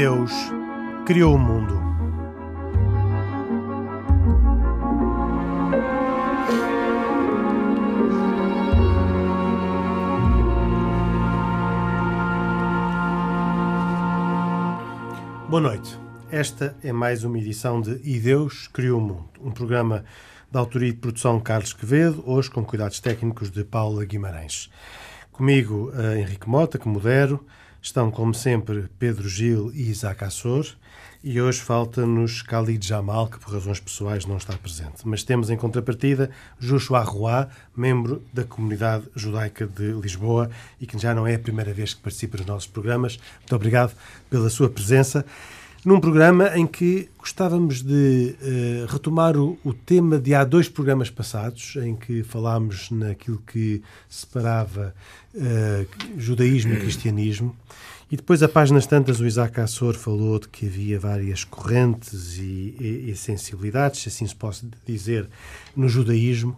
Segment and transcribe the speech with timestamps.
[0.00, 0.32] Deus
[1.04, 1.74] criou o mundo.
[15.50, 15.98] Boa noite.
[16.30, 20.06] Esta é mais uma edição de E Deus Criou o Mundo, um programa
[20.50, 24.70] da autoria de produção Carlos Quevedo, hoje com cuidados técnicos de Paula Guimarães.
[25.30, 27.44] Comigo, uh, Henrique Mota, que modero,
[27.82, 30.66] estão, como sempre, Pedro Gil e Isaac Assor,
[31.22, 35.02] e hoje falta-nos Khalid Jamal, que por razões pessoais não está presente.
[35.04, 41.14] Mas temos em contrapartida Joshua Roy, membro da comunidade judaica de Lisboa e que já
[41.14, 43.18] não é a primeira vez que participa nos nossos programas.
[43.40, 43.94] Muito obrigado
[44.30, 45.24] pela sua presença
[45.84, 51.08] num programa em que gostávamos de uh, retomar o, o, tema de há dois programas
[51.08, 54.94] passados, em que falámos naquilo que separava
[55.34, 57.56] uh, judaísmo e cristianismo.
[58.10, 62.74] E depois, a páginas tantas, o Isaac Assor falou de que havia várias correntes e,
[62.78, 65.28] e, e sensibilidades, se assim se pode dizer,
[65.76, 66.56] no judaísmo,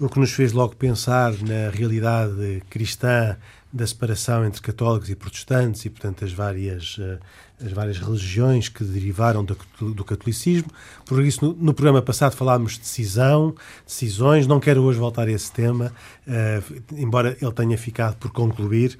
[0.00, 3.36] o que nos fez logo pensar na realidade cristã
[3.72, 7.18] da separação entre católicos e protestantes e, portanto, as várias, uh,
[7.62, 10.70] as várias religiões que derivaram do, do catolicismo.
[11.04, 13.54] Por isso, no, no, programa passado falámos de decisão,
[13.86, 14.46] decisões.
[14.46, 15.92] Não quero hoje voltar a esse tema,
[16.26, 18.98] uh, embora ele tenha ficado por concluir.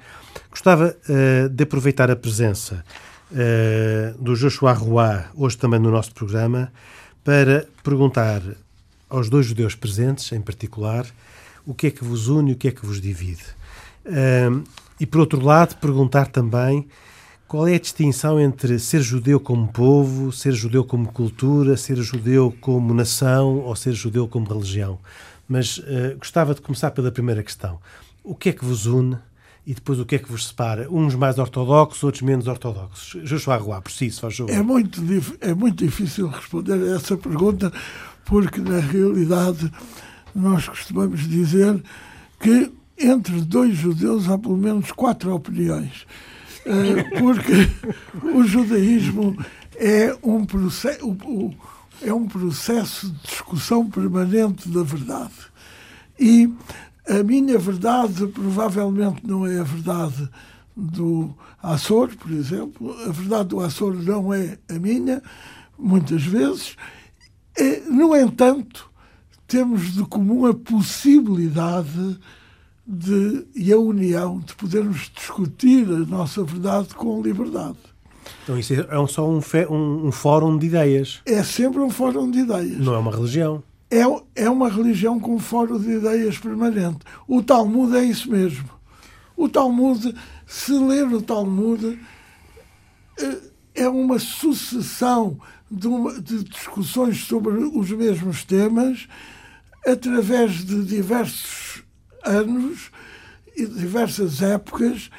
[0.51, 2.83] Gostava uh, de aproveitar a presença
[4.17, 6.73] do Joshua Roy, hoje também no nosso programa,
[7.23, 8.41] para perguntar
[9.09, 11.05] aos dois judeus presentes, em particular,
[11.65, 13.59] o que é que vos une e o que é que vos divide
[14.99, 16.87] e, por outro lado, perguntar também
[17.47, 22.53] qual é a distinção entre ser judeu como povo, ser judeu como cultura, ser judeu
[22.61, 24.99] como nação ou ser judeu como religião.
[25.47, 27.79] Mas uh, gostava de começar pela primeira questão.
[28.23, 29.17] O que é que vos une
[29.65, 30.87] e depois o que é que vos separa?
[30.91, 33.23] Uns mais ortodoxos, outros menos ortodoxos.
[33.23, 35.01] Joshua Roy, por si, faz É muito,
[35.41, 37.73] é muito difícil responder a essa pergunta,
[38.29, 39.71] porque na realidade
[40.35, 41.83] nós costumamos dizer
[42.39, 46.05] que entre dois judeus há pelo menos quatro opiniões.
[46.63, 47.53] Eh, porque
[48.23, 49.35] o judaísmo
[49.75, 51.17] é um, processo,
[52.03, 55.33] é um processo de discussão permanente da verdade.
[56.19, 56.53] E
[57.09, 60.29] a minha verdade provavelmente não é a verdade
[60.77, 62.95] do Açor, por exemplo.
[63.07, 65.23] A verdade do Açor não é a minha,
[65.79, 66.75] muitas vezes.
[67.89, 68.89] No entanto,
[69.47, 72.19] temos de comum a possibilidade
[72.85, 77.77] de, e a união de podermos discutir a nossa verdade com liberdade.
[78.43, 81.21] Então isso é, é só um, fe, um, um, fórum de ideias.
[81.25, 82.79] É sempre um fórum de ideias.
[82.79, 83.63] Não é uma religião.
[83.91, 84.03] É,
[84.35, 86.99] é uma religião com fórum de ideias permanente.
[87.27, 88.69] O Talmud é isso mesmo.
[89.35, 90.13] O Talmud,
[90.45, 91.97] se ler o Talmud,
[93.19, 93.37] eh,
[93.73, 99.07] é uma sucessão de, uma, de discussões sobre os mesmos temas
[99.85, 101.83] através de diversos
[102.23, 102.91] anos
[103.55, 105.09] e diversas épocas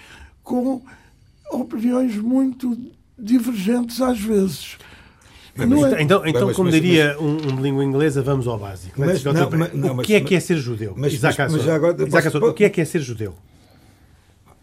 [0.43, 0.83] com
[1.51, 2.77] opiniões muito
[3.19, 4.79] divergentes às vezes.
[5.55, 6.03] Mas, é...
[6.03, 8.99] Então, então mas, como mas, diria um, um língua inglesa, vamos ao básico.
[8.99, 9.33] Mas, não,
[9.75, 10.95] não, o que é que é ser judeu?
[10.97, 13.35] Mas, Isaac mas, agora, Isaac posso, o que é que é ser judeu?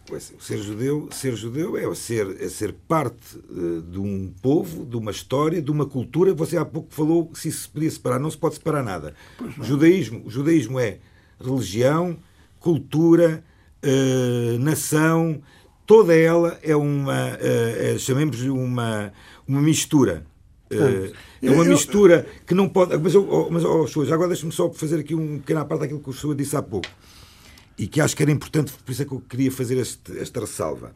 [0.08, 4.96] Pois, ser judeu, ser judeu é ser, é ser parte uh, de um povo, de
[4.96, 6.34] uma história, de uma cultura.
[6.34, 9.14] Você há pouco falou se se podia separar, não se pode separar nada.
[9.62, 11.00] Judaísmo, o judaísmo é
[11.44, 12.18] religião,
[12.58, 13.44] cultura,
[13.84, 15.42] uh, nação,
[15.86, 19.12] toda ela é uma, uh, é, chamemos uma,
[19.46, 20.26] uma mistura.
[20.72, 22.98] Uh, é uma mistura que não pode.
[22.98, 26.14] Mas, oh, mas oh, agora deixa-me só fazer aqui um pequeno parte daquilo que o
[26.14, 26.88] Chua disse há pouco.
[27.78, 30.40] E que acho que era importante, por isso é que eu queria fazer este, esta
[30.40, 30.96] ressalva.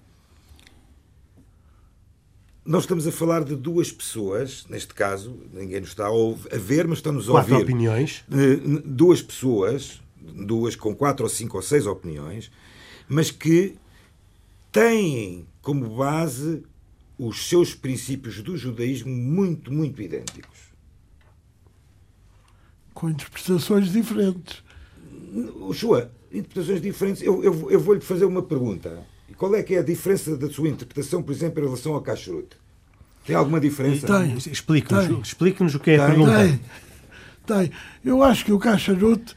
[2.65, 6.99] Nós estamos a falar de duas pessoas, neste caso, ninguém nos está a ver, mas
[6.99, 7.49] estamos a ouvir.
[7.49, 8.23] Quatro opiniões.
[8.85, 12.51] Duas pessoas duas com quatro ou cinco ou seis opiniões,
[13.07, 13.75] mas que
[14.71, 16.63] têm como base
[17.17, 20.71] os seus princípios do judaísmo muito, muito idênticos.
[22.93, 24.63] Com interpretações diferentes.
[25.71, 27.21] Joa, interpretações diferentes.
[27.21, 28.99] Eu, eu, eu vou-lhe fazer uma pergunta.
[29.37, 32.49] Qual é que é a diferença da sua interpretação, por exemplo, em relação ao Kashrut?
[33.25, 34.07] Tem alguma diferença?
[34.07, 34.35] Tem.
[34.51, 36.37] Explique-nos explique o que é a pergunta.
[36.37, 36.59] Tem.
[37.45, 37.71] Tem.
[38.03, 39.35] Eu acho que o Kashrut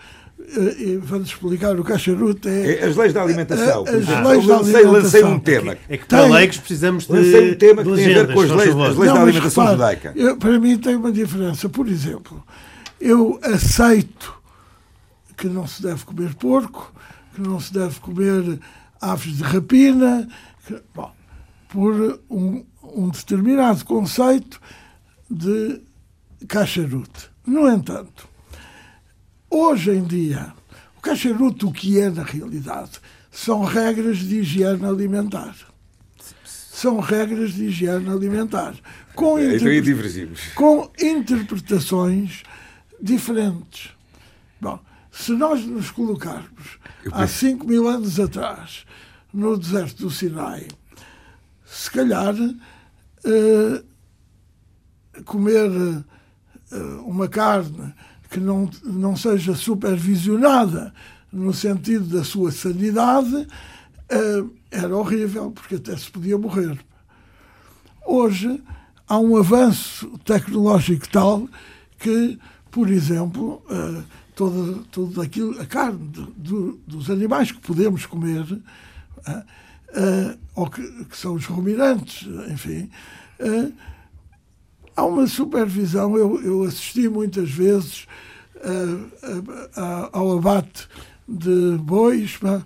[0.78, 2.74] e vamos explicar, o cacharuto é...
[2.74, 2.84] é...
[2.84, 3.82] As leis da alimentação.
[3.82, 4.92] As ah, leis da lancei, alimentação.
[4.92, 5.76] lancei um tema.
[5.88, 8.50] É que para leigos precisamos de Lancei um tema que tem a ver com as
[8.50, 10.12] leis, as leis não, da alimentação repare, judaica.
[10.14, 11.68] Eu, para mim tem uma diferença.
[11.68, 12.44] Por exemplo,
[13.00, 14.34] eu aceito
[15.36, 16.92] que não se deve comer porco,
[17.34, 18.58] que não se deve comer
[19.00, 20.28] aves de rapina,
[20.66, 21.12] que, bom,
[21.68, 24.60] por um, um determinado conceito
[25.30, 25.80] de
[26.48, 27.28] cacharute.
[27.46, 28.28] No entanto,
[29.50, 30.52] hoje em dia,
[30.96, 32.92] o cacharute, o que é na realidade,
[33.30, 35.54] são regras de higiene alimentar.
[36.44, 38.74] São regras de higiene alimentar.
[39.14, 39.80] Com, Então aí interpre-
[40.54, 42.42] com interpretações
[43.00, 43.90] diferentes.
[44.60, 44.78] Bom,
[45.14, 46.78] se nós nos colocarmos
[47.12, 48.84] há 5 mil anos atrás
[49.32, 50.66] no deserto do Sinai,
[51.64, 52.34] se calhar
[53.24, 53.82] eh,
[55.24, 55.70] comer
[56.72, 56.76] eh,
[57.06, 57.94] uma carne
[58.28, 60.92] que não, não seja supervisionada
[61.32, 63.46] no sentido da sua sanidade
[64.08, 66.76] eh, era horrível, porque até se podia morrer.
[68.04, 68.60] Hoje
[69.06, 71.48] há um avanço tecnológico tal
[71.98, 72.36] que,
[72.72, 73.62] por exemplo,
[74.34, 78.44] toda, tudo aquilo, a carne do- do- dos animais que podemos comer,
[79.94, 82.90] eh, ou que, que são os ruminantes, enfim,
[83.38, 83.70] eh,
[84.96, 86.16] há uma supervisão.
[86.16, 88.06] Eu, eu assisti muitas vezes
[89.76, 90.88] a- ao abate
[91.28, 92.62] de bois pá,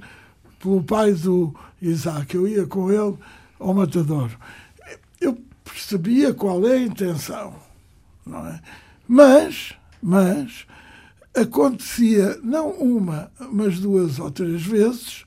[0.58, 2.34] pelo pai do Isaac.
[2.34, 3.16] Eu ia com ele
[3.58, 4.30] ao matador.
[5.20, 7.54] Eu percebia qual é a intenção,
[8.26, 8.60] não é?
[9.06, 10.66] Mas, mas
[11.34, 15.24] acontecia não uma, mas duas ou três vezes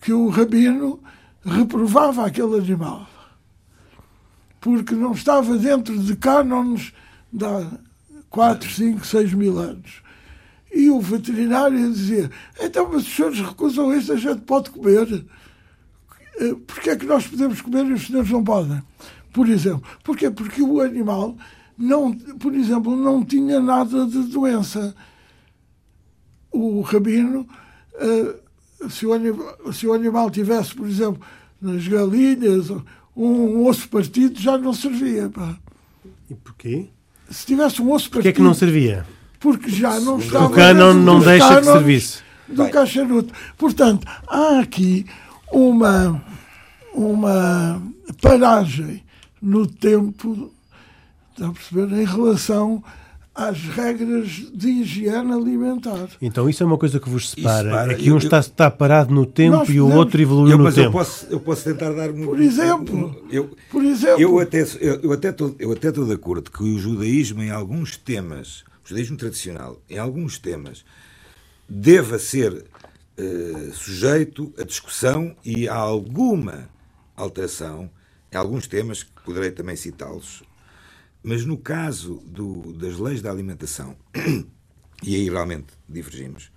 [0.00, 1.00] que o rabino
[1.44, 3.06] reprovava aquele animal
[4.64, 6.94] porque não estava dentro de cânones
[7.30, 7.70] de há
[8.30, 10.02] 4, 5, 6 mil anos.
[10.72, 15.26] E o veterinário dizia: então, mas os senhores recusam isto, a gente pode comer.
[16.40, 18.82] Eh, Porquê é que nós podemos comer e os senhores não podem?
[19.34, 20.30] Por exemplo, porquê?
[20.30, 21.36] Porque o animal,
[21.76, 24.96] não, por exemplo, não tinha nada de doença.
[26.56, 27.46] O rabino,
[27.94, 28.36] eh,
[28.88, 31.20] se o, animal, se o animal tivesse, por exemplo,
[31.60, 32.70] nas galinhas,
[33.16, 35.28] um osso partido já não servia.
[35.30, 35.56] Pá.
[36.30, 36.88] E porquê?
[37.30, 39.06] Se tivesse um osso Porquê é partido, que não servia?
[39.40, 42.18] porque já não estava O dentro não deixa que servisse.
[42.48, 43.34] do cacharuto.
[43.58, 45.04] Portanto, há aqui
[45.52, 46.24] uma,
[46.94, 47.82] uma
[48.22, 49.02] paragem
[49.42, 50.50] no tempo,
[51.32, 52.82] está a perceber, em relação
[53.34, 56.08] às regras de higiene alimentar.
[56.22, 57.68] Então isso é uma coisa que vos separa.
[57.70, 57.92] separa.
[57.92, 60.52] É que um Eu- está, está parado no tempo Nós e o podemos- outro evoluiu
[60.52, 60.92] Eu, no mas eu tempo.
[60.98, 62.24] posso, eu posso tentar dar um.
[62.26, 63.24] Por exemplo.
[63.30, 66.62] Eu, Por exemplo, eu até eu, eu até estou eu até estou de acordo que
[66.62, 70.84] o judaísmo em alguns temas, o judaísmo tradicional, em alguns temas,
[71.68, 72.64] deva ser
[73.18, 76.68] eh, sujeito a discussão e a alguma
[77.16, 77.90] alteração
[78.32, 80.42] em alguns temas que poderei também citá-los.
[81.24, 83.96] Mas no caso do- das leis da alimentação,
[85.02, 86.52] e aí realmente divergimos,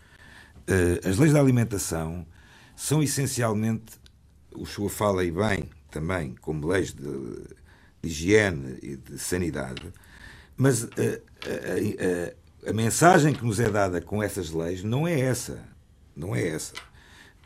[0.68, 2.28] eh, as leis da alimentação
[2.76, 3.94] são essencialmente,
[4.54, 7.04] o Shua fala e bem também, como leis de,
[8.02, 9.92] de higiene e de sanidade,
[10.58, 11.22] mas eh,
[12.66, 15.64] a- a mensagem que nos é dada com essas leis não é essa.
[16.16, 16.74] Não é essa.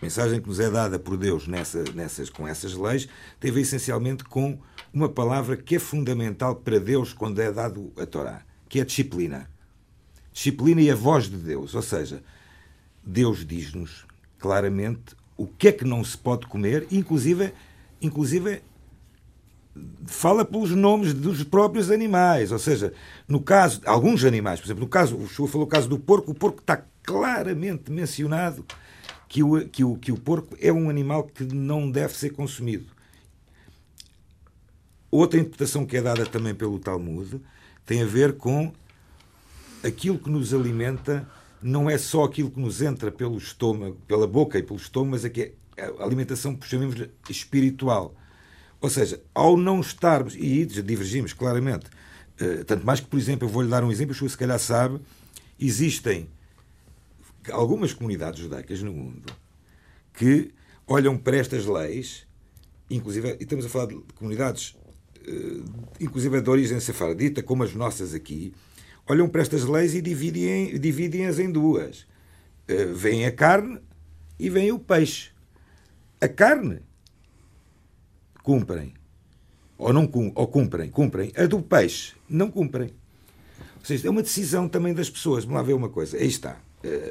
[0.02, 3.08] A mensagem que nos é dada por Deus nessa, nessas, com essas leis
[3.40, 4.58] ver essencialmente com
[4.92, 9.48] uma palavra que é fundamental para Deus quando é dado a Torá, que é disciplina.
[10.34, 11.76] Disciplina e a voz de Deus.
[11.76, 12.24] Ou seja,
[13.04, 14.08] Deus diz-nos
[14.40, 17.54] claramente o que é que não se pode comer, inclusive,
[18.02, 18.64] inclusive
[20.08, 22.52] fala pelos nomes dos próprios animais.
[22.52, 22.92] Ou seja,
[23.28, 26.32] no caso, alguns animais, por exemplo, no caso, o Chua falou o caso do porco,
[26.32, 28.66] o porco está claramente mencionado
[29.32, 32.88] que o, que, o, que o porco é um animal que não deve ser consumido.
[35.10, 37.40] Outra interpretação que é dada também pelo Talmud
[37.86, 38.74] tem a ver com
[39.82, 41.26] aquilo que nos alimenta
[41.62, 45.24] não é só aquilo que nos entra pelo estômago, pela boca e pelo estômago, mas
[45.24, 48.14] é que é a alimentação, chamemos espiritual.
[48.82, 51.86] Ou seja, ao não estarmos, e divergimos claramente,
[52.38, 54.60] eh, tanto mais que, por exemplo, eu vou-lhe dar um exemplo, o senhor se calhar
[54.60, 55.00] sabe,
[55.58, 56.28] existem
[57.50, 59.34] algumas comunidades judaicas no mundo
[60.14, 60.52] que
[60.86, 62.28] olham para estas leis,
[62.90, 64.76] inclusive, e estamos a falar de comunidades,
[65.26, 65.62] eh,
[66.00, 68.54] inclusive de origem sefardita, como as nossas aqui,
[69.08, 72.06] olham para estas leis e dividem- dividem-as em duas.
[72.68, 73.80] Eh, Vem a carne
[74.38, 75.30] e vem o peixe.
[76.20, 76.82] A carne
[78.44, 78.94] cumprem.
[79.78, 81.32] Ou não ou cumprem, cumprem.
[81.36, 82.94] A do peixe não cumprem.
[83.80, 85.44] Ou seja, é uma decisão também das pessoas.
[85.44, 86.18] Vamos lá ver uma coisa.
[86.18, 86.62] Aí está.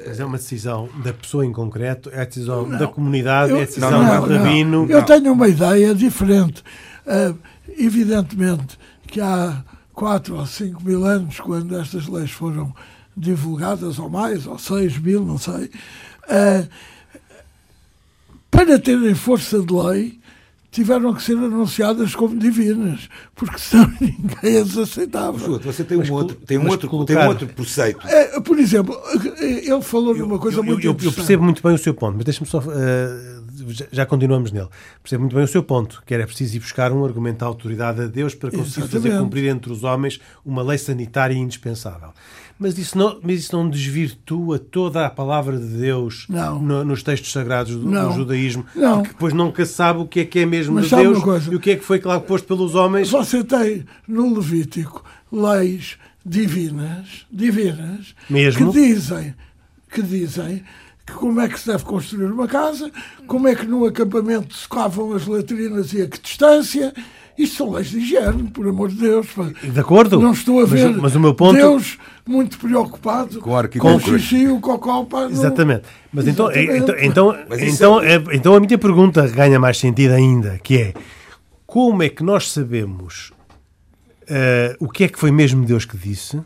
[0.05, 3.61] Mas é uma decisão da pessoa em concreto, é a decisão da comunidade, Eu- é
[3.63, 4.37] a decisão Não, não, do não.
[4.43, 4.85] rabino.
[4.89, 6.61] Eu tenho uma ideia diferente.
[7.07, 7.33] Ah,
[7.77, 9.63] evidentemente que há
[9.93, 12.73] quatro ou cinco mil anos, quando estas leis foram
[13.15, 15.69] divulgadas, ou mais, ou seis mil, não sei,
[16.29, 16.65] ah,
[18.49, 20.19] para terem força de lei,
[20.71, 25.37] tiveram que ser anunciadas como divinas, porque senão ninguém as aceitava.
[25.59, 27.13] você tem um, outro, tem, um outro, colocar...
[27.13, 28.07] tem um outro preceito.
[28.07, 28.97] É, por exemplo,
[29.39, 32.15] ele falou numa coisa eu, muito eu, eu, eu percebo muito bem o seu ponto,
[32.15, 32.59] mas deixa-me só.
[32.59, 34.69] Uh, já, já, continuamos nele.
[35.03, 38.01] Percebo muito bem o seu ponto, que era preciso ir buscar um argumento de autoridade
[38.01, 39.09] a Deus para conseguir Exatamente.
[39.09, 42.13] fazer cumprir entre os homens uma lei sanitária indispensável.
[42.61, 47.31] Mas isso não, mas isso não desvirtua toda a palavra de Deus no, nos textos
[47.31, 48.97] sagrados do, do judaísmo, não.
[48.97, 51.59] porque depois nunca sabe o que é que é mesmo mas de Deus e o
[51.59, 53.09] que é que foi claro posto pelos homens.
[53.09, 58.71] Você tem no Levítico leis divinas, divinas, mesmo?
[58.71, 59.33] que dizem
[59.91, 60.63] que dizem
[61.03, 62.91] que como é que se deve construir uma casa,
[63.25, 66.93] como é que no acampamento se cavam as latrinas e a que distância,
[67.43, 69.27] isto são leis de higiene, por amor de Deus.
[69.61, 70.19] De acordo.
[70.19, 71.55] Não estou a ver mas, mas o meu ponto...
[71.55, 75.03] Deus muito preocupado com, com o xixi e o cocó.
[75.03, 75.83] Para Exatamente.
[76.13, 78.21] Mas então, então, então, então, é...
[78.33, 80.93] então a minha pergunta ganha mais sentido ainda, que é
[81.65, 83.31] como é que nós sabemos
[84.23, 86.41] uh, o que é que foi mesmo Deus que disse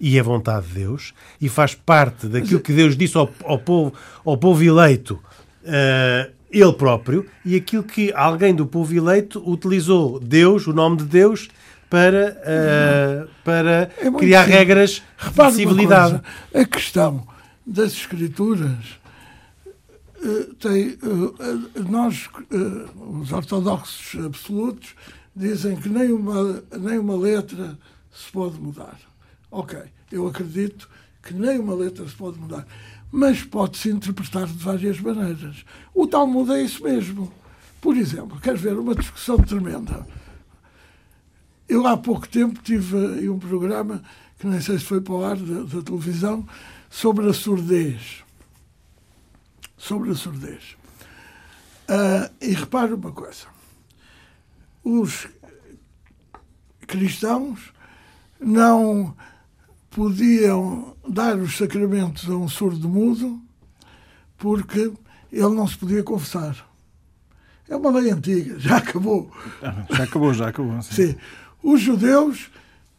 [0.00, 3.92] e é vontade de Deus e faz parte daquilo que Deus disse ao, ao povo,
[4.24, 5.20] ao povo eleito
[5.64, 11.04] uh, ele próprio e aquilo que alguém do povo eleito utilizou Deus, o nome de
[11.04, 11.48] Deus,
[11.88, 16.20] para, uh, para é criar regras Repare de civilidade.
[16.54, 17.26] a questão
[17.66, 18.98] das escrituras
[20.22, 20.90] uh, tem.
[21.02, 22.28] Uh, nós,
[22.96, 24.94] os ortodoxos absolutos,
[25.34, 27.76] dizem que nem uma, nem uma letra
[28.12, 28.98] se pode mudar.
[29.50, 29.78] Ok,
[30.12, 30.88] eu acredito
[31.22, 32.64] que nem uma letra se pode mudar
[33.10, 35.64] mas pode-se interpretar de várias maneiras.
[35.94, 37.32] O Talmud é isso mesmo.
[37.80, 40.06] Por exemplo, quer ver uma discussão tremenda.
[41.68, 44.02] Eu há pouco tempo tive um programa,
[44.38, 46.46] que nem sei se foi para o ar da, da televisão,
[46.88, 48.24] sobre a surdez.
[49.76, 50.76] Sobre a surdez.
[51.88, 53.46] Uh, e repare uma coisa.
[54.84, 55.26] Os
[56.86, 57.72] cristãos
[58.40, 59.14] não
[59.90, 63.40] podiam dar os sacramentos a um surdo mudo
[64.38, 64.92] porque
[65.30, 66.66] ele não se podia confessar.
[67.68, 69.30] É uma lei antiga, já acabou.
[69.90, 70.82] Já acabou, já acabou.
[70.82, 70.94] Sim.
[71.12, 71.16] sim.
[71.62, 72.50] Os judeus,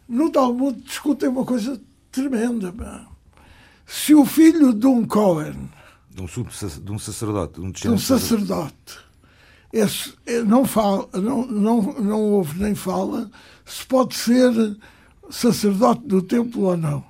[0.08, 1.82] no Talmud, discutem uma coisa
[2.12, 2.74] tremenda.
[3.86, 5.70] Se o filho de um Cohen.
[6.10, 7.60] De um, de um sacerdote.
[7.60, 9.00] De um, de um sacerdote.
[9.74, 13.30] Esse, é, não, fala, não, não, não ouve nem fala,
[13.66, 14.52] se pode ser
[15.32, 17.04] sacerdote do templo ou não.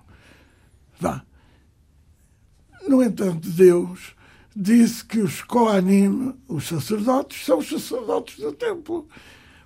[0.99, 1.23] Vá.
[2.87, 4.15] No entanto, Deus
[4.55, 9.07] disse que os Koanim, os sacerdotes, são os sacerdotes do templo.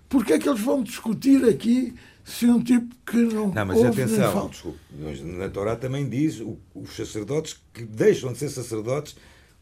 [0.08, 1.94] Porquê é que eles vão discutir aqui
[2.24, 3.54] se um tipo que não.
[3.54, 4.80] Não, mas ouve atenção, desculpe,
[5.24, 6.42] na Torá também diz
[6.74, 9.16] os sacerdotes que deixam de ser sacerdotes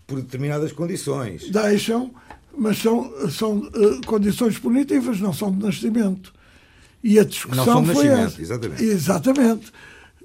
[0.05, 1.49] por determinadas condições.
[1.49, 2.13] Deixam,
[2.57, 6.33] mas são, são uh, condições punitivas, não são de nascimento.
[7.03, 8.41] E a discussão foi essa.
[8.41, 8.83] Exatamente.
[8.83, 9.73] Exatamente.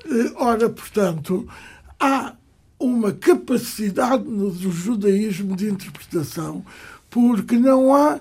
[0.07, 1.49] Eh, ora, portanto,
[1.99, 2.35] há
[2.79, 6.65] uma capacidade no judaísmo de interpretação
[7.11, 8.21] porque não há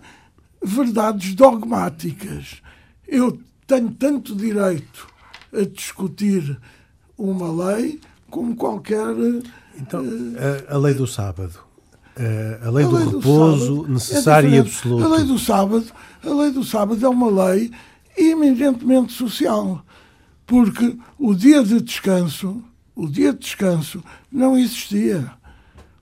[0.64, 2.62] verdades dogmáticas.
[3.08, 5.08] Eu tenho tanto direito
[5.54, 6.58] a discutir
[7.18, 8.00] uma lei
[8.30, 9.14] como qualquer.
[9.78, 10.04] Então,
[10.36, 11.60] eh, a, a lei do sábado.
[12.16, 15.06] Eh, a lei, a lei do, do repouso é necessário é e absoluto.
[15.06, 15.86] A lei do sábado,
[16.24, 17.72] a lei do sábado é uma lei
[18.18, 19.84] eminentemente social,
[20.46, 22.64] porque o dia de descanso,
[22.96, 25.32] o dia de descanso não existia.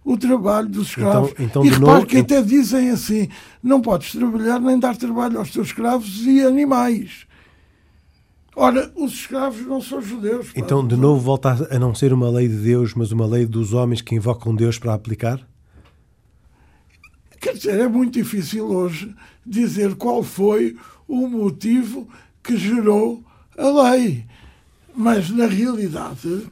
[0.04, 1.32] O trabalho dos escravos.
[1.32, 3.28] Então, então, e repare novo, que até dizem assim:
[3.64, 7.26] não podes trabalhar nem dar trabalho aos teus escravos e animais.
[8.56, 10.52] Ora, os escravos não são judeus.
[10.56, 13.74] Então, de novo, volta a não ser uma lei de Deus, mas uma lei dos
[13.74, 15.46] homens que invocam Deus para aplicar?
[17.42, 19.14] Quer dizer, é muito difícil hoje
[19.46, 20.78] dizer qual foi
[21.08, 22.08] o motivo
[22.44, 23.24] que gerou
[23.58, 24.26] a lei.
[24.96, 26.48] Mas, na realidade,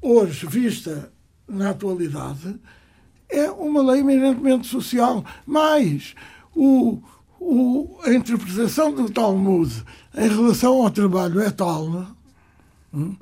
[0.00, 1.10] hoje, vista
[1.46, 2.56] na atualidade,
[3.28, 5.24] é uma lei eminentemente social.
[5.46, 6.14] Mas
[6.54, 7.02] o,
[7.40, 9.84] o, a interpretação do Talmud
[10.16, 12.06] em relação ao trabalho é tal
[12.92, 13.16] hum,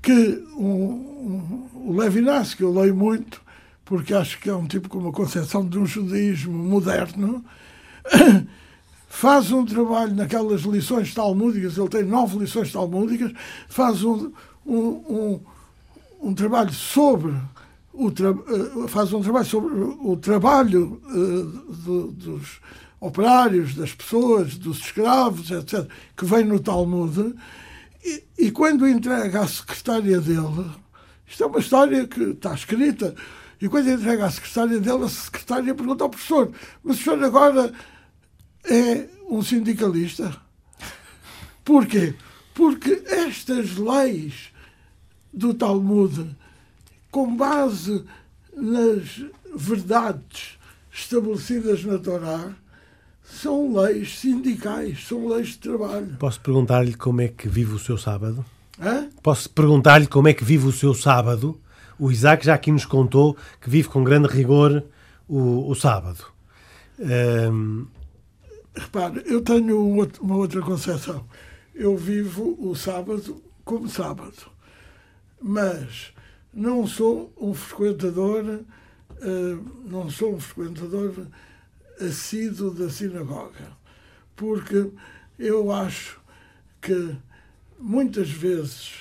[0.00, 3.40] que um, o Levinas, que eu leio muito,
[3.84, 7.44] porque acho que é um tipo com uma concepção de um judaísmo moderno,
[9.12, 13.30] faz um trabalho naquelas lições talmúdicas, ele tem nove lições talmúdicas,
[13.68, 14.32] faz um,
[14.64, 15.40] um, um,
[16.22, 17.34] um trabalho sobre
[17.92, 22.60] o tra eh, faz um trabalho sobre o trabalho uh, do, dos
[22.98, 27.34] operários, das pessoas, dos escravos, etc., que vem no Talmud,
[28.02, 30.70] e, e quando entrega à secretária dele,
[31.26, 33.14] isto é uma história que está escrita,
[33.60, 36.50] e quando entrega à secretária dele, a secretária pergunta ao professor:
[36.82, 37.72] Mas o senhor agora
[38.72, 40.34] é um sindicalista.
[41.62, 42.14] Porquê?
[42.54, 44.50] Porque estas leis
[45.32, 46.34] do Talmud,
[47.10, 48.04] com base
[48.56, 49.22] nas
[49.54, 50.58] verdades
[50.90, 52.52] estabelecidas na Torá,
[53.22, 56.16] são leis sindicais, são leis de trabalho.
[56.18, 58.44] Posso perguntar-lhe como é que vive o seu sábado?
[58.80, 59.08] Hã?
[59.22, 61.58] Posso perguntar-lhe como é que vive o seu sábado?
[61.98, 64.82] O Isaac já aqui nos contou que vive com grande rigor
[65.28, 66.24] o, o sábado.
[66.98, 67.86] Hum,
[68.74, 71.26] Repare, eu tenho um uma outra concepção.
[71.74, 74.50] Eu vivo o sábado como sábado,
[75.40, 76.12] mas
[76.52, 78.60] não sou um frequentador,
[79.20, 81.26] eh, não sou um frequentador
[82.00, 83.76] assíduo da sinagoga,
[84.36, 84.90] porque
[85.38, 86.20] eu acho
[86.80, 87.16] que
[87.78, 88.92] muitas vezes,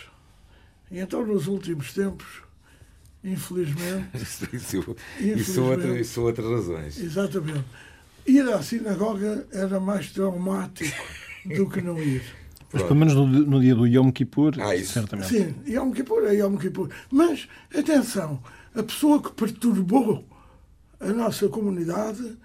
[0.90, 2.28] e então nos últimos tempos,
[3.24, 5.60] infelizmente, Isso, isso, isso, Infelizmente.
[5.60, 7.00] outras, isso são outras razões.
[7.00, 7.66] Exatamente.
[8.28, 10.96] Ir à sinagoga era mais traumático
[11.46, 12.22] do que não ir.
[12.74, 14.94] Mas pelo menos no, no dia do Yom Kippur, Ah, isso.
[14.94, 15.30] certamente.
[15.30, 16.90] Sim, Yom Kippur é Yom Kippur.
[17.12, 18.40] Mas, atenção,
[18.74, 20.24] a pessoa que perturbou
[21.00, 22.38] a nossa comunidade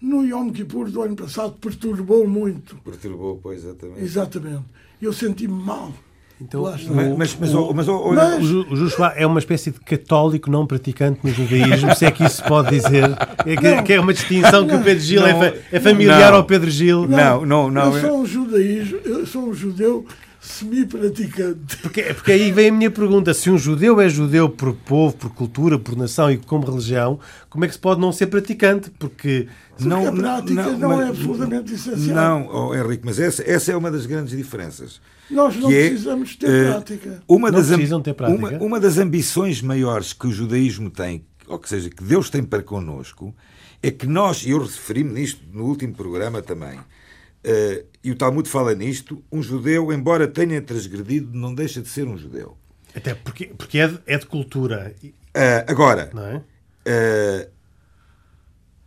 [0.00, 2.76] no Yom Kippur do ano passado perturbou muito.
[2.84, 4.00] Perturbou, pois, exatamente.
[4.02, 4.64] Exatamente.
[5.00, 5.94] Eu senti-me mal.
[6.40, 6.62] Então.
[6.62, 6.86] Mas,
[7.18, 10.66] mas, mas, oh, mas, olha, Mas- o, o Joshua é uma espécie de católico não
[10.66, 13.04] praticante no judaísmo, se é que isso se pode dizer.
[13.44, 13.82] É que, Não.
[13.82, 15.40] que é uma distinção que o Pedro Gil é, Não.
[15.40, 16.38] fa- é familiar Não.
[16.38, 17.06] ao Pedro Gil.
[17.06, 17.94] Não, não, não.
[17.94, 20.06] Eu sou um judaísmo, eu sou um judeu
[20.40, 21.76] semi-praticante.
[21.78, 25.30] Porque, porque aí vem a minha pergunta: se um judeu é judeu por povo, por
[25.34, 27.18] cultura, por nação e como religião,
[27.48, 28.90] como é que se pode não ser praticante?
[28.90, 32.14] Porque Porque a prática não, mas- é absolutamente essencial.
[32.16, 35.00] Não, oh, Henrique, mas essa, essa é uma das grandes diferenças.
[35.30, 37.22] Nós não é, precisamos ter eh, prática.
[37.28, 38.38] Uma Não das, am- precisam ter prática?
[38.38, 42.42] Uma, uma das ambições maiores que o judaísmo tem, ou que seja, que Deus tem
[42.42, 43.32] para connosco,
[43.80, 46.80] é que nós, e eu referi-me nisto no último programa também,
[47.44, 52.06] eh, e o Talmud fala nisto, um judeu, embora tenha transgredido, não deixa de ser
[52.06, 52.56] um judeu.
[52.94, 54.94] até porque, porque é, de, é de cultura,
[55.34, 56.36] Eh, agora, não é?
[56.36, 57.50] Uh,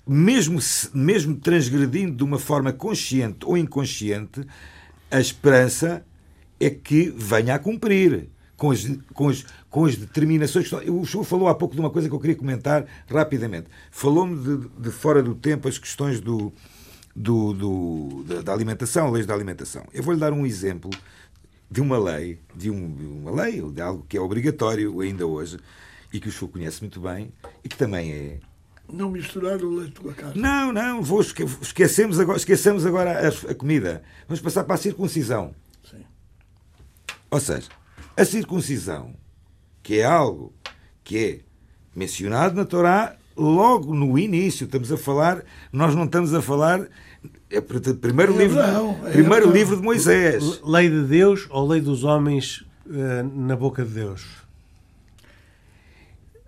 [0.05, 4.45] mesmo, se- mesmo transgredindo de uma forma consciente ou inconsciente,
[5.09, 6.05] a esperança
[6.59, 10.67] é que venha a cumprir com as, com as, com as determinações.
[10.67, 13.67] que O senhor falou há pouco de uma coisa que eu queria comentar rapidamente.
[13.91, 16.51] Falou-me de, de fora do tempo as questões do,
[17.15, 19.85] do, do- da, da alimentação, leis da alimentação.
[19.93, 20.89] Eu vou-lhe dar um exemplo
[21.69, 25.57] de uma lei, de, um- de uma lei, de algo que é obrigatório ainda hoje
[26.11, 27.31] e que o senhor conhece muito bem
[27.63, 28.39] e que também é
[28.91, 30.39] Não misturar o leite com a carne.
[30.41, 34.03] não, não, vou esque- esquecemos agora, esqueçamos agora a, a comida.
[34.27, 35.55] Vamos passar para a circuncisão.
[35.89, 36.03] Sim.
[37.31, 37.69] Ou seja,
[38.15, 39.15] a circuncisão,
[39.81, 40.53] que é algo
[41.03, 41.39] que é
[41.95, 46.87] mencionado na Torá logo no início, estamos a falar, nós não estamos a falar
[47.49, 49.53] é portanto, primeiro É livro, Abraão, é primeiro Abraão.
[49.53, 50.43] livro de Moisés.
[50.43, 54.25] Le- Lei de Deus ou lei dos homens eh, na boca de Deus?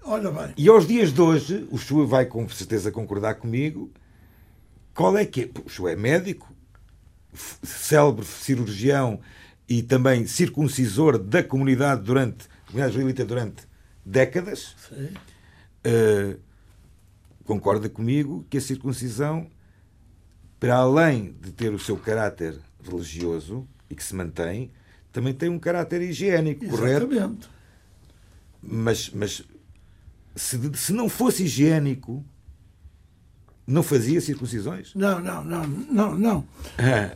[0.04, 3.90] Olha bem, E aos dias de hoje, o senhor vai com certeza concordar comigo,
[4.94, 5.50] qual é que é?
[5.66, 6.54] O senhor é médico,
[7.64, 9.20] célebre cirurgião
[9.68, 13.64] e também circuncisor da comunidade durante, da comunidade israelita durante
[14.06, 14.76] décadas.
[14.90, 15.10] sim,
[15.88, 16.40] Uh,
[17.46, 19.48] concorda comigo que a circuncisão,
[20.60, 24.72] para além de ter o seu caráter religioso e que se mantém,
[25.12, 27.06] também tem um caráter higiênico, correto?
[27.14, 27.50] exatamente.
[28.62, 29.44] Mas, mas
[30.36, 32.26] se, se não fosse higiênico,
[33.68, 34.94] não fazia circuncisões?
[34.96, 36.48] Não, não, não, não, não.
[36.78, 37.16] É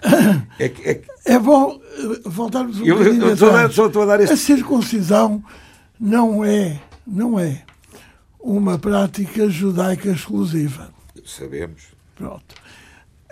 [0.59, 4.19] é que- É bom eh, voltarmos um eu, bocadinho eu estou, a estou a dar
[4.19, 4.37] A este.
[4.37, 5.43] circuncisão
[5.99, 7.63] não é, não é
[8.39, 10.93] uma prática judaica exclusiva.
[11.25, 11.83] Sabemos.
[12.15, 12.55] Pronto.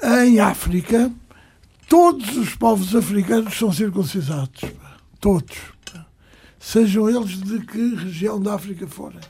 [0.04, 1.12] Em África,
[1.88, 4.62] todos os povos africanos são circuncisados.
[5.20, 5.58] Todos.
[6.60, 9.22] Sejam eles de que região da África forem.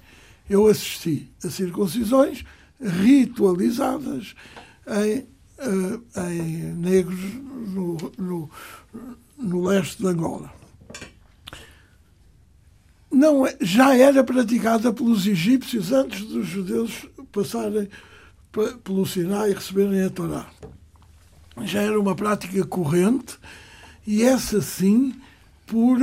[0.50, 2.44] Eu assisti a circuncisões
[2.82, 4.34] ritualizadas
[4.88, 5.28] em,
[5.60, 7.20] eh, em negros
[7.68, 8.50] no, no,
[9.38, 10.57] no leste de Angola.
[13.12, 17.90] Não é- já era praticada pelos egípcios antes dos judeus passarem
[18.52, 20.48] pe- pelo Sinai e receberem a Torá.
[21.64, 23.38] Já era uma prática corrente
[24.06, 25.16] e essa sim
[25.66, 25.98] por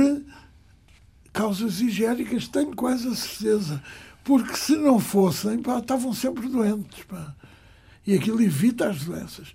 [1.31, 3.81] causas higiênicas, tenho quase a certeza.
[4.23, 7.03] Porque se não fossem, pá, estavam sempre doentes.
[7.03, 7.35] pá.
[8.05, 9.53] E aquilo evita as doenças.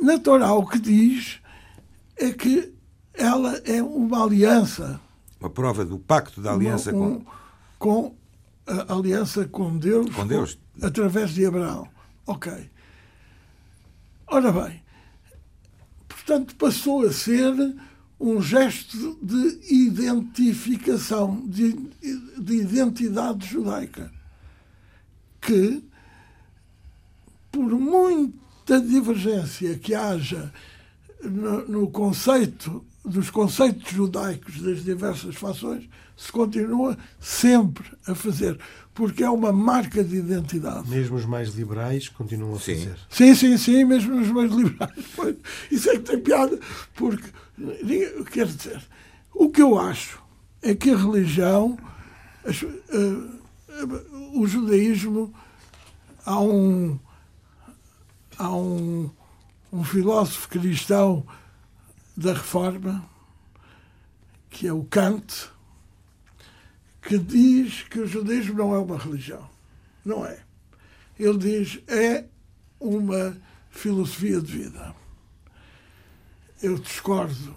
[0.00, 1.38] Na Torá o que diz
[2.16, 2.72] é que
[3.14, 5.00] ela é uma aliança
[5.40, 7.26] Uma prova do pacto da aliança um- com.
[7.78, 8.16] com
[8.66, 10.58] a aliança com Deus, Com Deus.
[10.82, 11.88] através de Abraão.
[12.26, 12.52] Ok.
[14.26, 14.82] Ora bem,
[16.06, 17.54] portanto, passou a ser
[18.20, 21.72] um gesto de identificação, de,
[22.36, 24.12] de identidade judaica,
[25.40, 25.82] que,
[27.50, 30.52] por muita divergência que haja
[31.22, 38.58] no, no conceito dos conceitos judaicos das diversas fações, se continua sempre a fazer,
[38.94, 40.88] porque é uma marca de identidade.
[40.88, 42.76] Mesmo os mais liberais continuam a Sim.
[42.76, 42.96] fazer.
[43.08, 44.92] Sim, sim, sim, mesmo os mais liberais.
[45.16, 45.36] Pois,
[45.70, 46.58] Isso é que tem piada,
[46.94, 47.28] porque,
[48.32, 48.82] quer dizer,
[49.34, 50.20] o que eu acho
[50.62, 51.78] é que a religião,
[52.44, 53.84] as- eh,
[54.34, 55.32] o judaísmo,
[56.26, 56.98] há um,
[58.36, 59.08] há um,
[59.72, 61.24] um filósofo cristão
[62.18, 63.08] da Reforma,
[64.50, 65.50] que é o Kant,
[67.00, 69.48] que diz que o judaísmo não é uma religião.
[70.04, 70.40] Não é.
[71.18, 72.24] Ele diz é
[72.80, 73.36] uma
[73.70, 74.94] filosofia de vida.
[76.60, 77.54] Eu discordo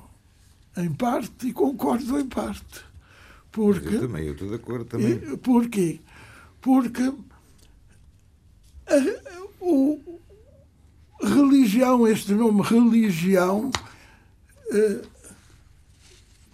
[0.78, 2.82] em parte e concordo em parte.
[3.52, 5.38] Porque, Eu também, eu estou de acordo também.
[5.38, 6.00] Porquê?
[6.62, 7.02] Porque
[8.88, 10.20] a- o,
[11.22, 13.72] religião, este nome religião,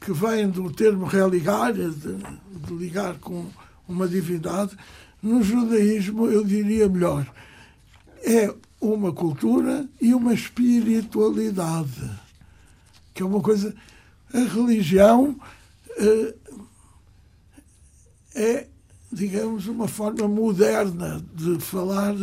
[0.01, 3.45] que vem do termo religar, de, de ligar com
[3.87, 4.77] uma divindade,
[5.21, 7.25] no judaísmo eu diria melhor,
[8.23, 12.09] é uma cultura e uma espiritualidade,
[13.13, 13.75] que é uma coisa.
[14.33, 15.39] A religião
[15.97, 16.35] eh,
[18.35, 18.67] é,
[19.11, 22.13] digamos, uma forma moderna de falar,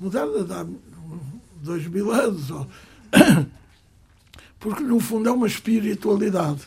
[0.00, 0.66] moderna de há
[1.62, 2.66] dois mil anos, ou-
[4.60, 6.62] porque no fundo é uma espiritualidade.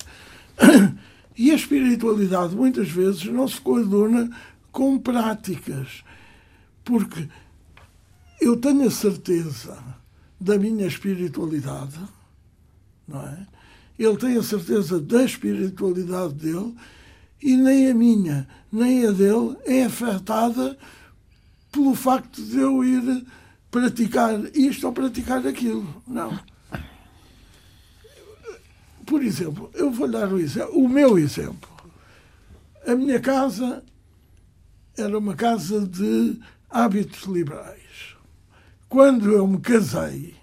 [1.36, 4.30] E a espiritualidade muitas vezes não se coaduna
[4.72, 6.04] com práticas,
[6.84, 7.28] porque
[8.40, 9.84] eu tenho a certeza
[10.40, 12.00] da minha espiritualidade,
[13.08, 13.48] não é?
[13.98, 16.76] Ele tem a certeza da espiritualidade dele
[17.42, 20.78] e nem a minha, nem a dele é afetada
[21.72, 23.26] pelo facto de eu ir
[23.72, 26.04] praticar isto ou praticar aquilo.
[26.08, 26.38] Não.
[29.06, 31.70] Por exemplo, eu vou dar o, exemplo, o meu exemplo.
[32.88, 33.84] A minha casa
[34.98, 36.40] era uma casa de
[36.70, 38.16] hábitos liberais.
[38.90, 40.36] Quando eu me casei,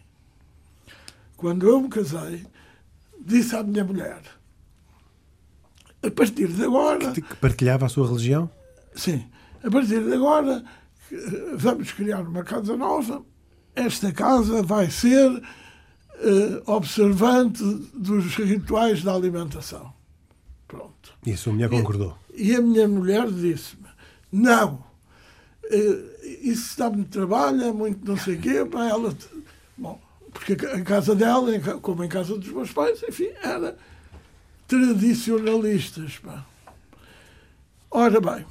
[1.37, 2.45] quando eu me casei,
[3.21, 4.21] disse à minha mulher,
[6.03, 8.51] a partir de agora, Que partilhava a sua religião?
[8.95, 9.25] sim,
[9.63, 10.65] a partir de agora
[11.13, 11.17] eh,
[11.57, 13.23] vamos criar uma casa nova.
[13.75, 15.43] Esta casa vai ser
[16.67, 17.63] observante
[17.95, 19.93] dos rituais da alimentação.
[20.69, 21.15] Pronto.
[21.27, 22.17] E a sua mulher concordou.
[22.35, 23.89] E a minha mulher disse-me:
[24.31, 24.85] Não,
[25.65, 28.65] eh, isso dá-me trabalho, é muito não sei o quê.
[28.65, 29.17] Pá, ela,
[29.77, 30.01] bom,
[30.33, 33.77] porque a casa dela, como em casa dos meus pais, enfim, era
[34.69, 36.19] tradicionalistas.
[36.19, 36.45] Pá.
[37.91, 38.47] Ora bem,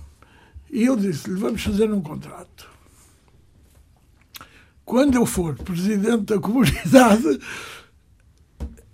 [0.69, 2.69] e eu disse-lhe: Vamos fazer um contrato.
[4.89, 7.39] Quando eu for presidente da comunidade,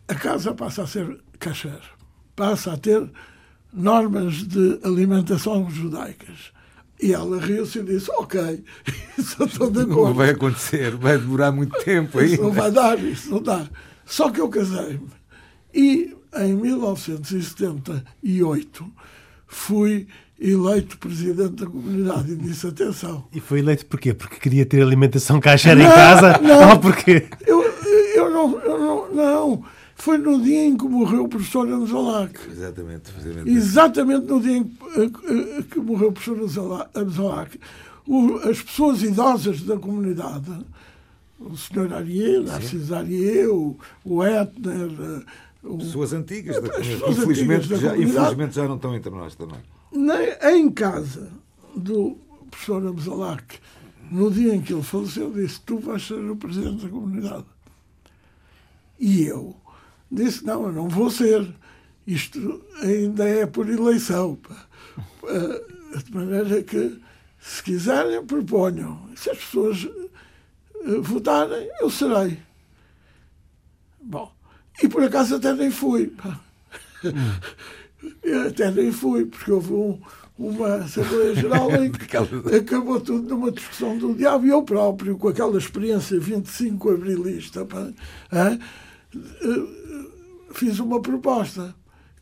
[0.09, 1.79] a casa passa a ser kasher,
[2.35, 3.09] passa a ter
[3.71, 6.51] normas de alimentação judaicas.
[7.01, 8.61] E ela riu-se e disse: Ok,
[9.17, 10.15] isso eu estou de Não acordo.
[10.15, 12.61] vai acontecer, vai demorar muito tempo Isso não ainda.
[12.61, 13.65] vai dar, isso não dá.
[14.05, 15.07] Só que eu casei-me.
[15.73, 18.91] E em 1978
[19.47, 20.07] fui
[20.39, 24.13] eleito presidente da comunidade e disse: Atenção, E foi eleito porquê?
[24.13, 26.39] Porque queria ter alimentação caixeira em casa?
[26.41, 26.71] não.
[26.71, 27.25] Ou porque...
[27.47, 27.61] eu,
[28.15, 29.63] eu, não, eu não, não.
[29.97, 32.37] Foi no dia em que morreu o professor Anzolac.
[32.51, 33.49] Exatamente, precisamente.
[33.49, 35.09] Exatamente no dia em que, eh,
[35.59, 37.57] eh, que morreu o professor Anzola- Anzolac,
[38.49, 40.51] as pessoas idosas da comunidade,
[41.39, 45.21] o senhor Ariel, Narciso Ariel, o, o Etner, eh,
[45.63, 47.11] o, Pessoas antigas, da As comunidade.
[47.11, 48.11] infelizmente, antigas da já, comunidade.
[48.19, 49.59] infelizmente já não estão entre nós também.
[50.51, 51.31] Em casa
[51.75, 52.17] do
[52.49, 53.59] professor Anzolac,
[54.11, 57.45] no dia em que ele faleceu, disse: Tu vais ser o presidente da comunidade.
[58.99, 59.55] E eu
[60.11, 61.47] disse: Não, eu não vou ser.
[62.05, 64.37] Isto ainda é por eleição.
[65.23, 66.99] Ah, De maneira que,
[67.39, 69.09] se quiserem, proponham.
[69.15, 69.87] Se as pessoas
[70.83, 72.39] eh, votarem, eu serei.
[74.01, 74.31] Bom,
[74.83, 76.07] e por acaso até nem fui.
[76.07, 76.39] pá.
[78.23, 79.99] Eu até nem fui, porque houve um-
[80.37, 82.17] uma Assembleia Geral em que
[82.55, 87.87] acabou tudo numa discussão do diabo e eu próprio, com aquela experiência 25 abrilista, pá,
[88.33, 88.57] eh,
[90.53, 91.73] fiz uma proposta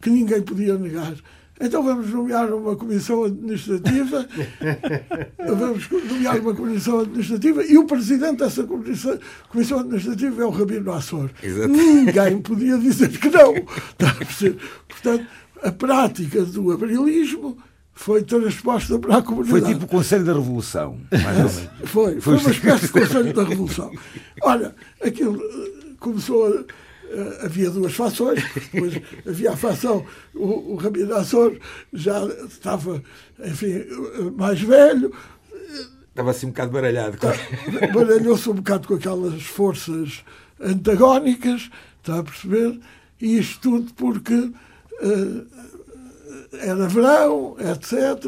[0.01, 1.13] que ninguém podia negar.
[1.59, 4.27] então vamos nomear uma comissão administrativa,
[5.57, 9.17] vamos nomear uma comissão administrativa e o presidente dessa comissão,
[9.49, 10.91] comissão administrativa é o Rabino.
[11.41, 11.67] Exato.
[11.69, 13.53] Ninguém podia dizer que não.
[14.89, 15.25] Portanto,
[15.63, 17.57] a prática do abrilismo
[17.93, 19.61] foi transposta para a comunidade.
[19.61, 21.69] Foi tipo o Conselho da Revolução, mais ou menos.
[21.85, 23.91] Foi, foi uma espécie de Conselho da Revolução.
[24.41, 26.49] Olha, aquilo eh, começou a.
[27.11, 31.55] eh, Havia duas fações, depois havia a fação, o, o Rabino Assor
[31.93, 33.03] já estava,
[33.45, 35.13] enfim, eh, mais velho,
[36.09, 37.17] Estava assim um bocado baralhado.
[37.93, 40.23] baralhou-se um bocado com aquelas forças
[40.59, 41.69] antagónicas,
[42.01, 42.79] está a perceber?
[43.21, 44.51] E isto tudo porque
[46.59, 48.25] era verão, etc.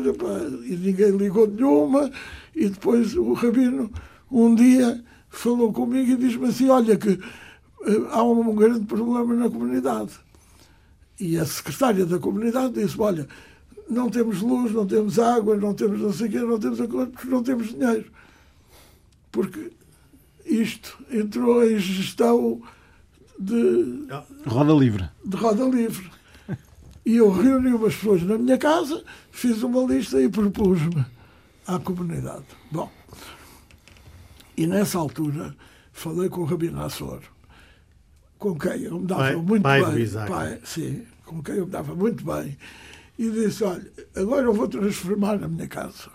[0.66, 2.12] e ninguém ligou nenhuma.
[2.56, 3.92] E depois o Rabino,
[4.32, 7.20] um dia, falou comigo e disse-me assim: Olha, que
[7.86, 10.12] eh, há um grande problema na comunidade.
[11.20, 13.28] E a secretária da comunidade disse: Olha,
[13.90, 17.28] não temos luz, não temos água, não temos não sei o quê, não temos porque
[17.28, 18.06] não temos dinheiro.
[19.32, 19.72] Porque
[20.46, 22.62] isto entrou em gestão
[23.38, 24.08] de,
[24.46, 25.10] Roda livre.
[25.26, 26.10] de roda livre.
[27.06, 31.06] E eu reuni umas pessoas na minha casa, fiz uma lista e propus-me
[31.68, 32.46] à comunidade.
[32.72, 32.92] Bom,
[34.58, 35.56] e nessa altura
[35.92, 37.22] falei com o Rabino Assor,
[38.40, 40.02] com quem eu me dava Pai- muito pai do bem.
[40.02, 40.32] Isaac.
[40.32, 42.58] Pai, sim, com quem eu me dava muito bem.
[43.20, 46.10] E disse, olha, agora eu vou transformar a minha casa.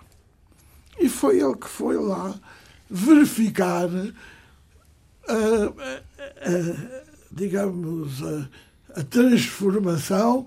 [0.98, 2.34] E foi ele que foi lá
[2.90, 3.88] verificar
[5.28, 6.02] a, a-
[6.50, 8.20] a- digamos,
[8.94, 10.46] a transformação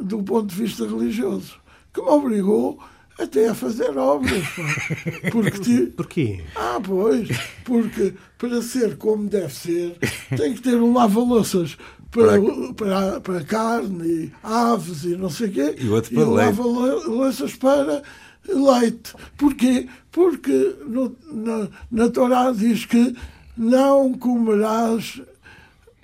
[0.00, 1.54] do ponto de vista religioso,
[1.92, 2.78] que me obrigou
[3.18, 4.42] até a fazer obras.
[4.48, 4.62] pá.
[5.30, 6.40] Porque ti- Porquê?
[6.56, 7.28] ah, pois,
[7.64, 9.96] porque para ser como deve ser,
[10.36, 11.76] tem que ter um lava-louças
[12.10, 12.32] para,
[12.76, 16.58] para, para carne, e aves e não sei o quê, E outro para um leite.
[16.58, 18.02] lava-louças para
[18.48, 19.14] leite.
[19.38, 19.88] Porquê?
[20.10, 23.16] Porque no, na, na Torá diz que
[23.56, 25.22] não comerás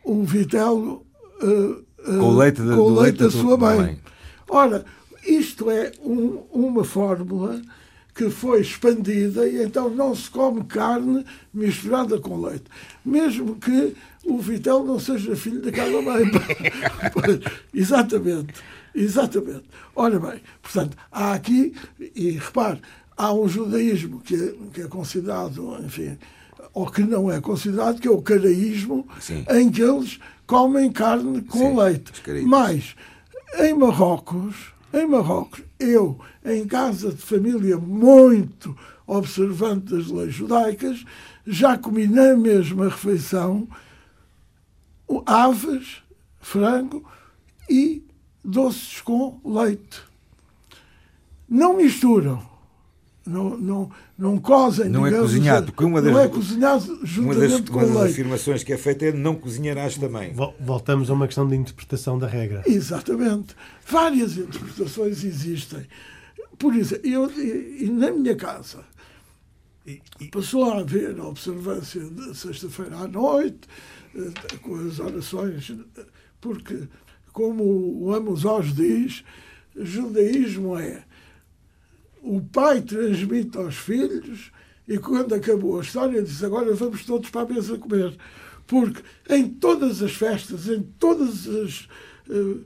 [0.05, 1.05] o vitelo
[1.42, 3.77] eh, Com o leite da- com o leite da da sua mãe.
[3.79, 3.99] mãe.
[4.49, 4.85] Ora,
[5.27, 7.61] isto é um- uma fórmula
[8.15, 12.65] que foi expandida e então não se come carne misturada com leite.
[13.05, 16.25] Mesmo que o Vitel não seja filho daquela mãe.
[17.73, 18.55] Exatamente.
[18.95, 19.65] Exatamente.
[19.95, 21.75] Ora bem, portanto, há aqui,
[22.15, 22.81] e repare,
[23.17, 26.19] há um judaísmo que é, que é considerado, enfim,
[26.75, 29.45] ou que não é considerado, que é o caraísmo, Sim.
[29.51, 30.19] em que eles
[30.51, 32.13] comem carne com Sim, leite.
[32.45, 32.97] Mas
[33.61, 41.05] em Marrocos, em Marrocos, eu, em casa de família muito observante das leis judaicas,
[41.47, 43.69] já comi na mesma refeição
[45.25, 46.03] aves,
[46.41, 47.09] frango
[47.69, 48.03] e
[48.45, 50.03] doces com leite.
[51.49, 52.50] Não misturam.
[53.31, 56.99] Não, não, não cozem, Não é digamos, cozinhado, porque uma das- não é cozinhado Uma
[57.01, 58.12] das, juntamente uma com das leite.
[58.12, 60.33] afirmações que é feita é não cozinharás também.
[60.35, 62.62] Vol- Voltamos a uma questão de interpretação da regra.
[62.66, 63.55] Exatamente.
[63.87, 65.87] Várias interpretações existem.
[66.59, 68.85] Por isso, eu, e, e na minha casa,
[70.31, 73.61] passou a haver a observância de sexta-feira à noite,
[74.14, 75.73] eh, com as orações,
[76.40, 76.88] porque,
[77.33, 79.25] como o Amos Oz diz,
[79.77, 81.05] judaísmo é
[82.22, 84.52] o pai transmite aos filhos
[84.87, 88.16] e quando acabou a história diz agora vamos todos para a mesa comer.
[88.66, 91.88] Porque em todas as festas, em todas as
[92.30, 92.59] eh,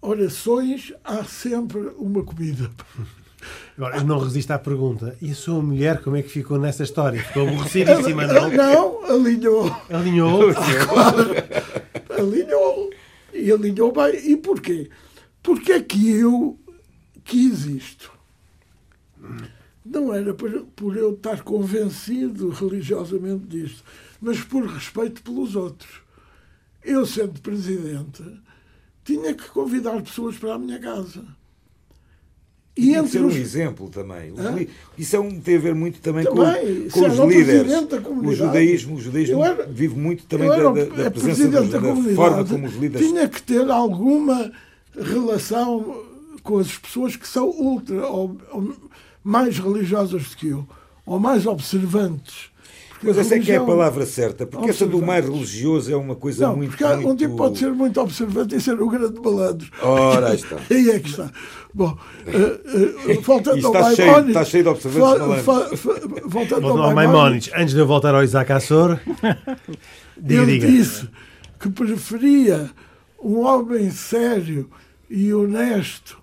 [0.00, 2.70] orações, há sempre uma comida.
[3.76, 5.16] Agora, eu não resisto à pergunta.
[5.20, 7.20] E a sua mulher, como é que ficou nessa história?
[7.20, 8.50] Ficou aborrecidíssima, não?
[8.52, 9.76] Não, alinhou.
[9.90, 10.42] Alinhou.
[12.16, 12.90] alinhou.
[13.32, 14.30] E alinhou bem.
[14.30, 14.88] E porquê?
[15.42, 16.56] Porque é que eu
[17.24, 18.12] quis isto.
[19.84, 23.82] Não era por, por eu estar convencido religiosamente disto,
[24.20, 25.90] mas por respeito pelos outros.
[26.84, 28.22] Eu, sendo presidente,
[29.04, 31.24] tinha que convidar pessoas para a minha casa.
[32.76, 34.32] E Tem entre ser um os, exemplo também.
[34.56, 37.72] Li- Isso é um, tem a ver muito também, Também, com, com os líderes.
[38.22, 41.94] O judaísmo, o judaísmo era- vive muito também da, da, da presença dos, da da
[42.14, 43.06] forma como os líderes.
[43.06, 44.50] tinha que ter alguma
[44.96, 46.02] relação
[46.42, 48.74] com as pessoas que são ultra ou, ou
[49.24, 50.66] mais religiosas do que eu,
[51.06, 52.50] ou mais observantes.
[52.92, 55.96] Porque Mas essa é que é a palavra certa, porque essa do mais religioso é
[55.96, 56.70] uma coisa Não, muito.
[56.76, 59.68] porque um tipo pode ser muito observante e ser um grande malandro.
[59.82, 60.56] Ora, aí está.
[60.70, 61.28] Aí é que está.
[61.74, 62.60] Bom, eh,
[63.08, 65.44] eh, voltando Isto ao está cheio- Maimónides, está cheio de observantes fa- malandros.
[65.44, 69.00] fa- fa- Voltando ao ao Maimónides, Maimónides, antes de eu voltar ao Isaac Assor,
[70.16, 70.66] diga, ele diga.
[70.68, 71.08] disse
[71.58, 72.70] que preferia
[73.20, 74.70] um homem sério
[75.10, 76.21] e honesto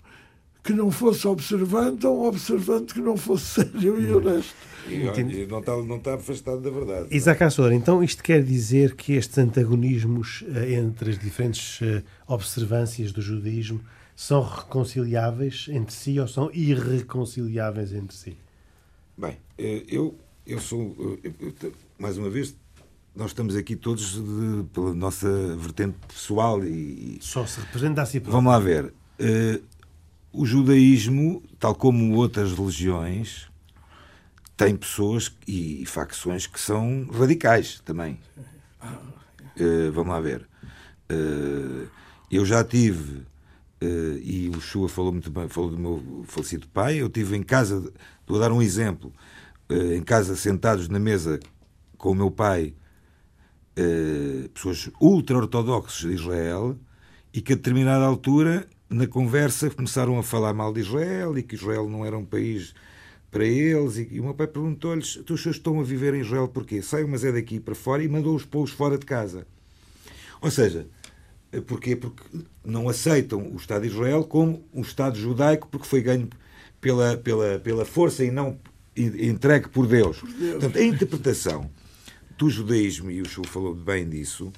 [0.64, 4.56] que não fosse observante ou um observante que não fosse sério e honesto.
[4.88, 7.08] E, e não, está, não está afastado da verdade.
[7.16, 13.12] Isaac Assor, então isto quer dizer que estes antagonismos eh, entre as diferentes eh, observâncias
[13.12, 13.82] do judaísmo
[14.16, 18.38] são reconciliáveis entre si ou são irreconciliáveis entre si?
[19.18, 22.56] Bem, eh, eu, eu sou, eu, eu, mais uma vez,
[23.16, 27.18] nós estamos aqui todos de, pela nossa vertente pessoal e.
[27.22, 28.34] Só se representa a si próprio.
[28.34, 28.94] Vamos lá ver.
[29.20, 29.62] Uh,
[30.32, 33.50] o judaísmo, tal como outras religiões,
[34.56, 38.20] tem pessoas e facções que são radicais também.
[39.58, 40.48] Uh, vamos lá ver.
[41.12, 41.88] Uh,
[42.30, 43.20] eu já tive,
[43.82, 47.44] uh, e o Chua falou muito bem, falou do meu falecido pai, eu tive em
[47.44, 47.92] casa,
[48.28, 49.14] vou dar um exemplo,
[49.70, 51.40] em casa sentados na mesa
[51.98, 52.74] com o meu pai,
[54.52, 56.76] pessoas ultra-ortodoxas de Israel,
[57.32, 61.56] e que a determinada altura, na conversa, começaram a falar mal de Israel e que
[61.56, 62.74] Israel não era um país
[63.30, 66.48] para eles e, o meu pai perguntou-lhes: tu os seus estão a viver em Israel
[66.48, 66.82] porquê?
[66.82, 69.46] Saiam, mas é daqui para fora e mandou-os pô-los fora de casa.
[70.42, 70.88] Ou seja,
[71.68, 71.96] porquê?
[71.96, 72.24] Porque
[72.64, 76.28] não aceitam o Estado de Israel como um Estado judaico porque foi ganho
[76.82, 78.58] pela, pela, pela força e não
[78.96, 80.20] entregue por Deus.
[80.20, 80.52] por Deus.
[80.54, 81.70] Portanto, a interpretação
[82.38, 84.52] do judaísmo, e o Chu falou bem disso,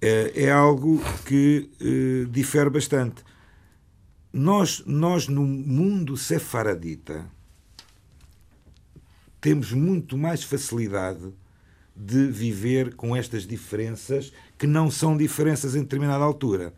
[0.00, 3.22] é, é algo que eh, difere bastante.
[4.32, 7.30] Nós, nós, no mundo sefaradita,
[9.40, 11.34] temos muito mais facilidade
[11.94, 16.72] de viver com estas diferenças que não são diferenças em determinada altura.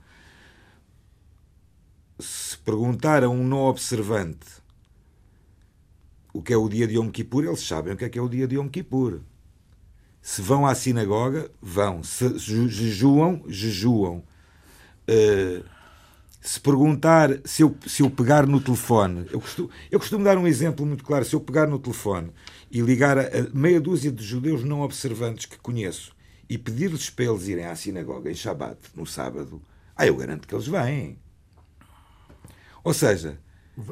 [2.19, 4.47] Se perguntar a um não observante
[6.33, 8.23] o que é o dia de Yom Kippur, eles sabem o que é que é
[8.23, 9.21] o dia de Yom Kippur.
[10.21, 12.03] Se vão à sinagoga, vão.
[12.03, 14.25] Se jejuam, jejuam.
[15.07, 15.73] Uh,
[16.44, 20.46] se perguntar se eu, se eu pegar no telefone, eu costumo, eu costumo dar um
[20.46, 22.30] exemplo muito claro: se eu pegar no telefone
[22.70, 26.14] e ligar a, a meia dúzia de judeus não observantes que conheço
[26.48, 29.62] e pedir-lhes para eles irem à sinagoga em Shabat, no sábado,
[29.96, 31.18] ah, eu garanto que eles vêm.
[32.85, 33.38] Ou seja.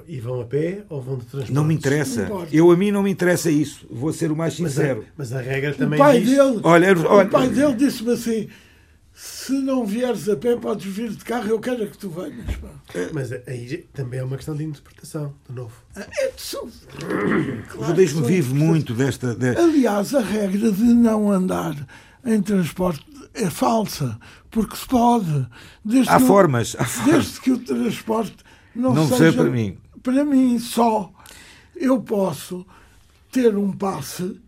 [0.06, 1.54] E vão a pé ou vão de transporte?
[1.54, 2.28] Não me interessa.
[2.28, 3.86] Não eu a mim não me interessa isso.
[3.90, 5.06] Vou ser o mais sincero.
[5.16, 6.28] Mas a, mas a regra também o pai diz...
[6.28, 8.48] Dele, olha, olha, o pai dele disse-me assim:
[9.24, 12.58] se não vieres a pé, podes vir de carro, eu quero é que tu venhas.
[12.92, 15.72] É, mas aí também é uma questão de interpretação, de novo.
[15.94, 16.32] É, é
[17.68, 21.76] claro, o judaísmo vive muito desta, Aliás, a regra de não andar
[22.24, 24.18] em transporte é falsa,
[24.50, 25.46] porque se pode.
[25.84, 27.14] Desde há, formas, há formas.
[27.14, 28.36] Desde que o transporte
[28.74, 29.78] não, não seja para mim.
[30.02, 31.12] Para mim só.
[31.76, 32.66] Eu posso
[33.30, 34.40] ter um passe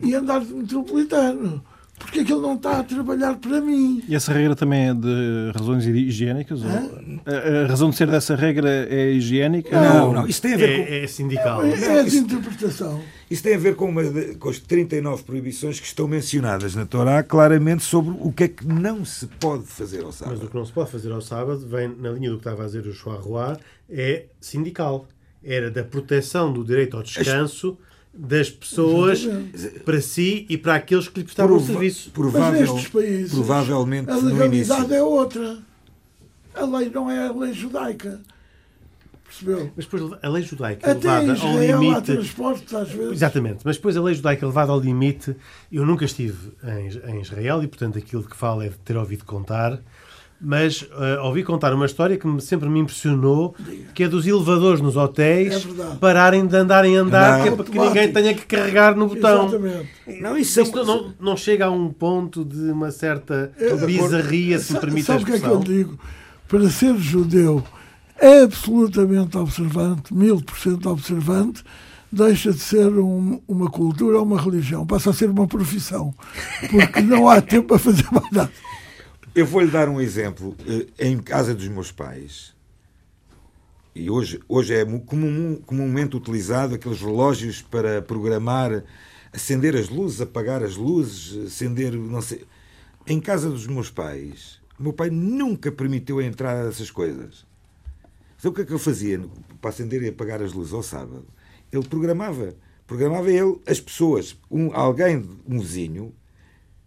[0.00, 1.62] e andar de metropolitano
[2.04, 4.02] porque é que ele não está a trabalhar para mim?
[4.06, 6.60] E essa regra também é de razões higiênicas?
[6.64, 9.80] A, a, razão de ser dessa regra é higiênica?
[9.80, 10.26] Não, não.
[10.26, 10.92] Isso tem a ver é, com...
[10.92, 11.64] É sindical.
[11.64, 13.00] É, é de interpretação.
[13.30, 14.02] Isso tem a ver com, uma,
[14.38, 18.66] com as 39 proibições que estão mencionadas na Torá, claramente sobre o que é que
[18.66, 20.36] não se pode fazer ao sábado.
[20.36, 22.62] Mas o que não se pode fazer ao sábado vem na linha do que estava
[22.62, 25.08] a dizer o Chouarroa, é sindical.
[25.42, 27.78] Era da proteção do direito ao descanso...
[28.14, 29.80] As das pessoas Exatamente.
[29.80, 32.10] para si e para aqueles que lhe prestavam Prova o serviço.
[32.10, 35.58] Provável, Mas países, provavelmente a legalidade é outra.
[36.54, 38.20] A lei não é a lei judaica.
[39.24, 39.72] Percebeu?
[39.74, 42.12] Mas depois a lei judaica Até levada ao limite.
[42.76, 43.12] às vezes.
[43.12, 45.34] Exatamente, mas depois a lei judaica levada ao limite.
[45.72, 49.24] Eu nunca estive em, em Israel e, portanto, aquilo que falo é de ter ouvido
[49.24, 49.80] contar
[50.44, 53.54] mas uh, ouvi contar uma história que sempre me impressionou,
[53.94, 57.64] que é dos elevadores nos hotéis é pararem de andarem a andar, que é para
[57.64, 59.48] que ninguém tenha que carregar no botão.
[59.48, 59.88] Exatamente.
[60.20, 60.84] Não, isso, isso é...
[60.84, 65.18] não, não, chega a um ponto de uma certa é, bizarria, se me permite sabe
[65.18, 65.50] a expressão.
[65.50, 65.98] Sabe o que é que eu digo?
[66.46, 67.64] Para ser judeu
[68.20, 71.64] absolutamente observante, mil por cento observante,
[72.12, 76.14] deixa de ser um, uma cultura ou uma religião, passa a ser uma profissão,
[76.70, 78.50] porque não há tempo para fazer mais nada.
[79.34, 80.56] Eu vou-lhe dar um exemplo.
[80.64, 82.54] Eh, em casa dos meus pais,
[83.92, 88.84] e hoje, hoje é comum, comumente utilizado aqueles relógios para programar,
[89.32, 92.44] acender as luzes, apagar as luzes, acender, não sei.
[93.08, 97.44] Em casa dos meus pais, o meu pai nunca permitiu a entrada dessas coisas.
[98.38, 99.20] Então o que é que eu fazia
[99.60, 101.26] para acender e apagar as luzes ao sábado?
[101.72, 102.54] Ele programava.
[102.86, 106.14] Programava ele as pessoas, um, alguém, um vizinho,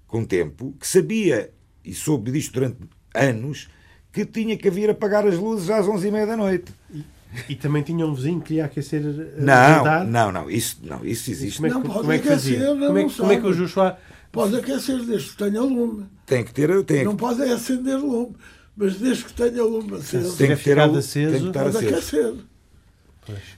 [0.08, 1.52] com tempo, que sabia
[1.88, 2.78] e soube disto durante
[3.14, 3.68] anos,
[4.12, 6.74] que tinha que vir apagar as luzes às 11h30 da noite.
[6.94, 7.04] E,
[7.50, 9.02] e, também tinha um vizinho que ia aquecer
[9.38, 11.58] não, não, não, isso, não, isso existe.
[11.58, 12.66] Como é que, como é que fazia?
[12.68, 13.98] Como é, como é que o Joshua...
[14.32, 16.06] Pode aquecer desde que tenha lume.
[16.26, 16.84] Tem que ter...
[16.84, 18.36] Tem não pode acender lume.
[18.76, 21.32] Mas desde que tenha lume aceso, Tem que que ter aceso.
[21.32, 21.96] tem que estar pode aceso.
[21.96, 22.34] aquecer.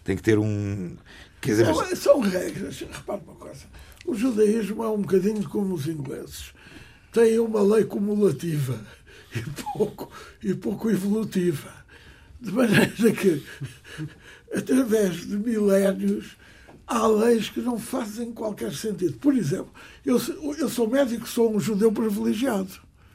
[0.04, 0.96] Tem que ter um.
[1.42, 2.80] Quer dizer, Não, mas- é- são regras.
[2.80, 3.66] Repare uma coisa.
[4.06, 6.54] O judaísmo é um bocadinho como os ingleses.
[7.12, 8.80] Tem uma lei cumulativa
[9.36, 9.42] e
[9.74, 10.12] pouco,
[10.44, 11.74] e pouco evolutiva.
[12.40, 13.44] De maneira que,
[14.54, 16.38] através de milénios,
[16.88, 19.18] há leis que não fazem qualquer sentido.
[19.18, 19.72] Por exemplo,
[20.06, 20.20] eu,
[20.58, 22.72] eu sou médico, sou um judeu privilegiado.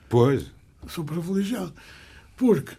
[0.08, 0.46] Pois.
[0.86, 1.72] Sou privilegiado.
[2.36, 2.72] Porque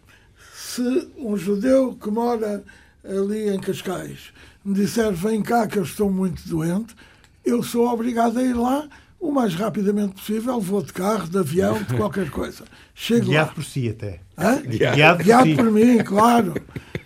[0.54, 2.64] se um judeu que mora
[3.04, 6.96] ali em Cascais me disser vem cá que eu estou muito doente,
[7.44, 8.90] eu sou obrigado a ir lá
[9.30, 12.64] o mais rapidamente possível, vou de carro, de avião, de qualquer coisa.
[12.94, 13.54] Chego Guiado lá.
[13.56, 14.20] por si até.
[14.38, 14.62] Hã?
[14.62, 15.56] Guiado por Guiado si.
[15.56, 16.54] por mim, claro.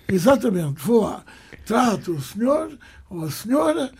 [0.08, 0.82] Exatamente.
[0.84, 1.24] Vou lá.
[1.66, 2.72] Trato o senhor
[3.10, 3.92] ou a senhora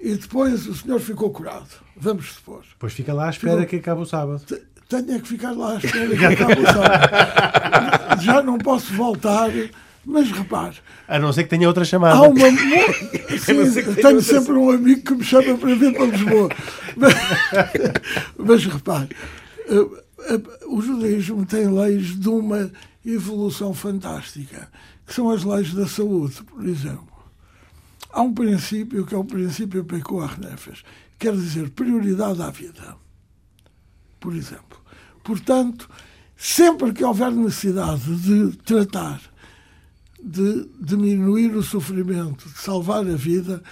[0.00, 1.68] e depois o senhor ficou curado.
[1.96, 2.62] Vamos supor.
[2.70, 4.40] Depois fica lá à espera Ficou- que acabe o sábado.
[4.44, 8.22] Te- Tenho é que ficar lá à espera que acabe o sábado.
[8.22, 9.50] Já não posso voltar,
[10.04, 10.76] mas repare,
[11.06, 12.16] A não ser que tenha outra chamada.
[12.16, 12.38] há uma.
[13.38, 16.48] Sim, tenho sempre um amigo que me chama para vir para Lisboa.
[16.94, 17.14] Mas,
[18.36, 19.08] mas repare,
[19.66, 19.86] eh,
[20.28, 22.70] eh, o judaísmo tem leis de uma
[23.02, 24.68] evolução fantástica,
[25.06, 27.08] que são as leis da saúde, por exemplo.
[28.10, 30.82] Há um princípio que é o princípio Pecoar Nefes,
[31.18, 32.94] quer dizer prioridade à vida
[34.22, 34.80] por exemplo.
[35.24, 35.90] Portanto,
[36.36, 39.20] sempre que houver necessidade de tratar,
[40.22, 43.62] de diminuir o sofrimento, de salvar a vida,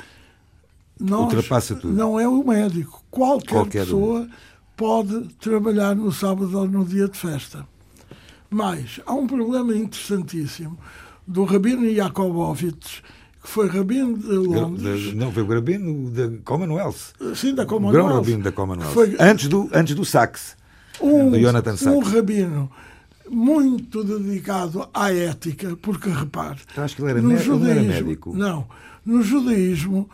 [0.98, 1.92] nós, Ultrapassa tudo.
[1.94, 3.02] não é o médico.
[3.10, 3.84] Qualquer, Qualquer um.
[3.84, 4.28] pessoa
[4.76, 7.66] pode trabalhar no sábado ou no dia de festa.
[8.50, 10.76] Mas há um problema interessantíssimo
[11.26, 13.00] do Rabino Yakobovitch,
[13.42, 17.14] que foi rabino de Londres, não, foi o Rabino da Commonwealth.
[17.36, 18.92] sim, da O grão Commonwealth, Rabino da Commonwealth.
[18.92, 20.56] Foi- Antes, do, antes do Sachs.
[21.00, 21.86] um, do Jonathan Sachs.
[21.96, 22.70] um rabino
[23.30, 27.52] muito dedicado à ética, porque repare, Eu acho que ele era, no mé- ele era
[27.54, 28.36] judaísmo, médico.
[28.36, 28.66] não,
[29.06, 30.10] no judaísmo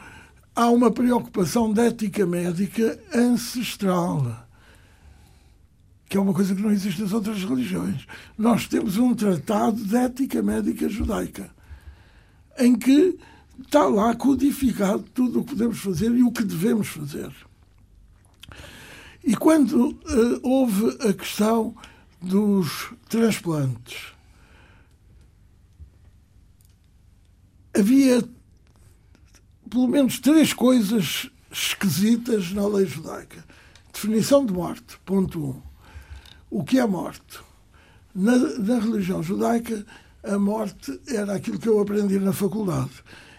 [0.55, 4.47] há uma preocupação de ética médica ancestral,
[6.09, 8.07] que é uma coisa que não existe nas outras religiões.
[8.39, 11.51] Nós temos um tratado de ética médica judaica,
[12.59, 13.19] em que
[13.65, 17.31] está lá codificado tudo o que podemos fazer e o que devemos fazer.
[19.25, 21.75] E quando eh, houve a questão
[22.21, 24.13] dos transplantes,
[27.79, 28.23] havia
[29.69, 33.45] pelo menos três coisas esquisitas na lei judaica.
[33.93, 35.63] Definição de morte, ponto um.
[36.51, 37.41] O que é morte?
[38.15, 39.85] Na, na religião judaica,
[40.23, 42.91] a morte era aquilo que eu aprendi na faculdade.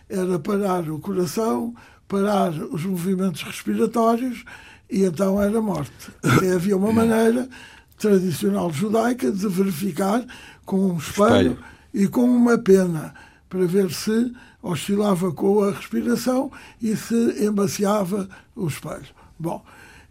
[0.09, 1.75] Era parar o coração,
[2.07, 4.43] parar os movimentos respiratórios
[4.89, 6.11] e então era morte.
[6.23, 7.49] Até havia uma maneira
[7.98, 10.26] tradicional judaica de verificar
[10.66, 11.58] com um espelho, Espelho.
[11.93, 13.14] e com uma pena
[13.50, 19.06] para ver se oscilava com a respiração e se embaciava o espelho.
[19.39, 19.64] Bom,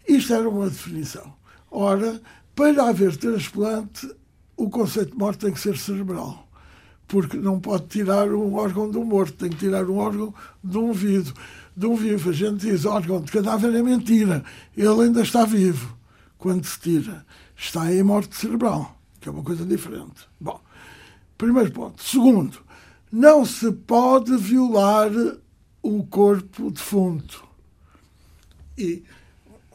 [0.07, 1.33] isto era uma definição.
[1.69, 2.21] Ora,
[2.55, 4.09] para haver transplante,
[4.55, 6.47] o conceito de morte tem que ser cerebral.
[7.07, 10.77] Porque não pode tirar um órgão de um morto, tem que tirar um órgão de
[10.77, 11.33] um vivo.
[11.75, 14.43] De um vivo, a gente diz órgão de cadáver é mentira.
[14.75, 15.96] Ele ainda está vivo
[16.37, 17.25] quando se tira.
[17.55, 20.27] Está em morte cerebral, que é uma coisa diferente.
[20.39, 20.59] Bom,
[21.37, 22.01] primeiro ponto.
[22.03, 22.59] Segundo,
[23.11, 25.11] não se pode violar
[25.81, 27.43] o corpo defunto.
[28.77, 29.03] E,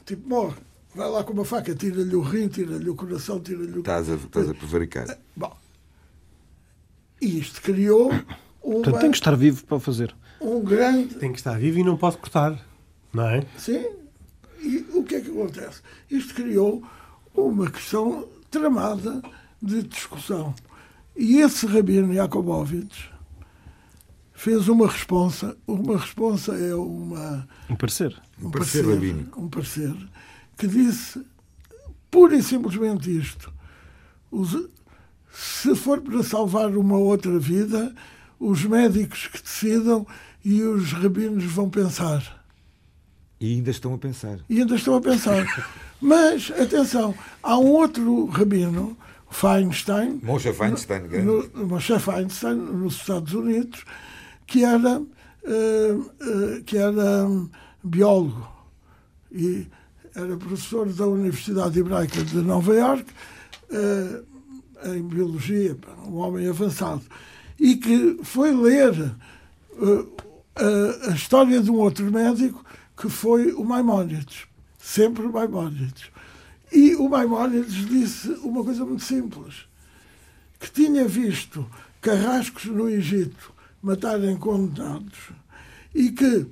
[0.04, 0.56] tipo, morre.
[0.94, 3.78] Vai lá com uma faca, tira-lhe o rim, tira-lhe o coração, tira-lhe o.
[3.80, 5.18] Estás a, estás a prevaricar.
[5.34, 5.56] Bom,
[7.20, 8.10] e isto criou
[8.62, 10.14] uma, Portanto, tem que estar vivo para o fazer.
[10.40, 11.14] um grande.
[11.14, 12.62] Tem que estar vivo e não pode cortar.
[13.12, 13.44] Não é?
[13.56, 13.86] Sim.
[14.62, 15.80] E o que é que acontece?
[16.10, 16.82] Isto criou
[17.34, 19.20] uma questão tramada
[19.60, 20.54] de discussão.
[21.16, 23.10] E esse Rabino Yakobovich
[24.32, 25.56] fez uma responsa.
[25.66, 28.20] Uma responsa é uma, Um parecer.
[28.40, 29.40] Um parecer rabínico.
[29.40, 29.94] um parecer
[30.56, 31.24] que disse
[32.10, 33.52] pura e simplesmente isto.
[34.30, 34.68] Os-
[35.32, 37.94] se for para salvar uma outra vida,
[38.38, 40.06] os médicos que decidam
[40.44, 42.41] e os rabinos vão pensar.
[43.42, 44.38] E ainda estão a pensar.
[44.48, 45.44] E ainda estou a pensar.
[46.00, 47.12] Mas, atenção,
[47.42, 48.96] há um outro rabino,
[49.28, 51.26] Feinstein, Moshe Feinstein, grande.
[51.26, 53.84] no, Moshe Feinstein, nos Estados Unidos,
[54.46, 55.02] que era,
[55.44, 57.50] eh, eh, que era hum,
[57.82, 58.48] biólogo
[59.32, 59.66] e
[60.14, 63.12] era professor da Universidade Hebraica de Nova Iorque
[63.72, 64.22] eh,
[64.96, 65.76] em biologia,
[66.06, 67.02] um homem avançado,
[67.58, 69.14] e que foi ler
[69.80, 72.62] eh, a história de um outro médico
[72.96, 74.46] que foi o Maimónides,
[74.78, 76.10] sempre o Maimónides.
[76.70, 79.66] E o Maimónides disse uma coisa muito simples,
[80.58, 81.68] que tinha visto
[82.00, 85.30] carrascos no Egito matarem condenados
[85.94, 86.46] e que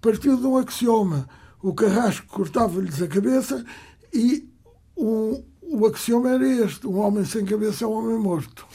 [0.00, 1.28] partiu de um axioma.
[1.62, 3.64] O carrasco cortava-lhes a cabeça
[4.12, 4.48] e
[4.94, 8.66] o, o axioma era este: um homem sem cabeça é um homem morto.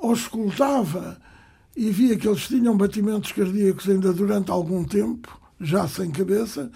[0.00, 1.20] Auscultava
[1.76, 6.70] e via que eles tinham batimentos cardíacos ainda durante algum tempo, já sem cabeça,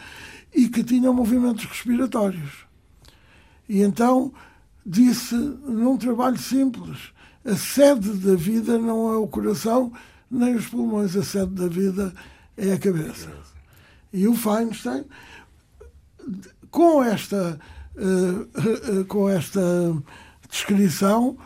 [0.55, 2.67] e que tinham movimentos respiratórios.
[3.69, 4.33] E então
[4.85, 7.13] disse, num trabalho simples,
[7.45, 9.93] a sede da vida não é o coração
[10.31, 12.13] nem os pulmões, a sede da vida
[12.57, 13.31] é a cabeça.
[14.13, 15.05] E o Feinstein,
[16.71, 17.61] com esta,
[17.97, 19.61] uh, uh, com esta
[20.51, 21.37] descrição,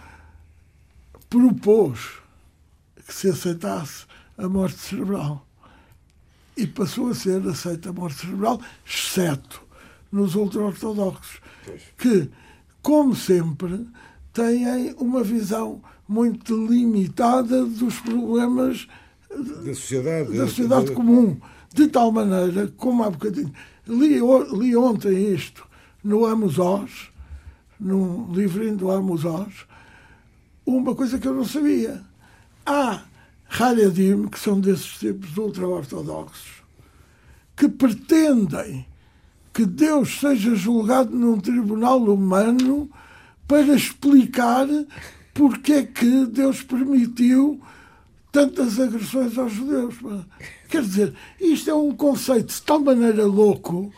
[1.28, 2.19] propôs
[3.10, 4.06] que se aceitasse
[4.38, 5.44] a morte cerebral.
[6.56, 9.60] E passou a ser aceita a morte cerebral, exceto
[10.12, 11.40] nos ultra-ortodoxos,
[11.98, 12.30] que,
[12.80, 13.84] como sempre,
[14.32, 18.86] têm uma visão muito limitada dos problemas
[19.28, 21.36] da sociedade, da sociedade comum.
[21.74, 23.52] De tal maneira, como há bocadinho,
[23.88, 24.20] li,
[24.52, 25.66] li ontem isto
[26.02, 27.10] no Amos Oz,
[27.78, 29.66] num livrinho do Amos Oz,
[30.64, 32.08] uma coisa que eu não sabia.
[32.72, 33.02] Há
[33.48, 36.62] Haredim, que são desses tipos ultra-ortodoxos,
[37.56, 38.86] que pretendem
[39.52, 42.88] que Deus seja julgado num tribunal humano
[43.48, 44.68] para explicar
[45.34, 47.60] porque é que Deus permitiu
[48.30, 49.96] tantas agressões aos judeus.
[50.68, 53.92] Quer dizer, isto é um conceito de tal maneira louco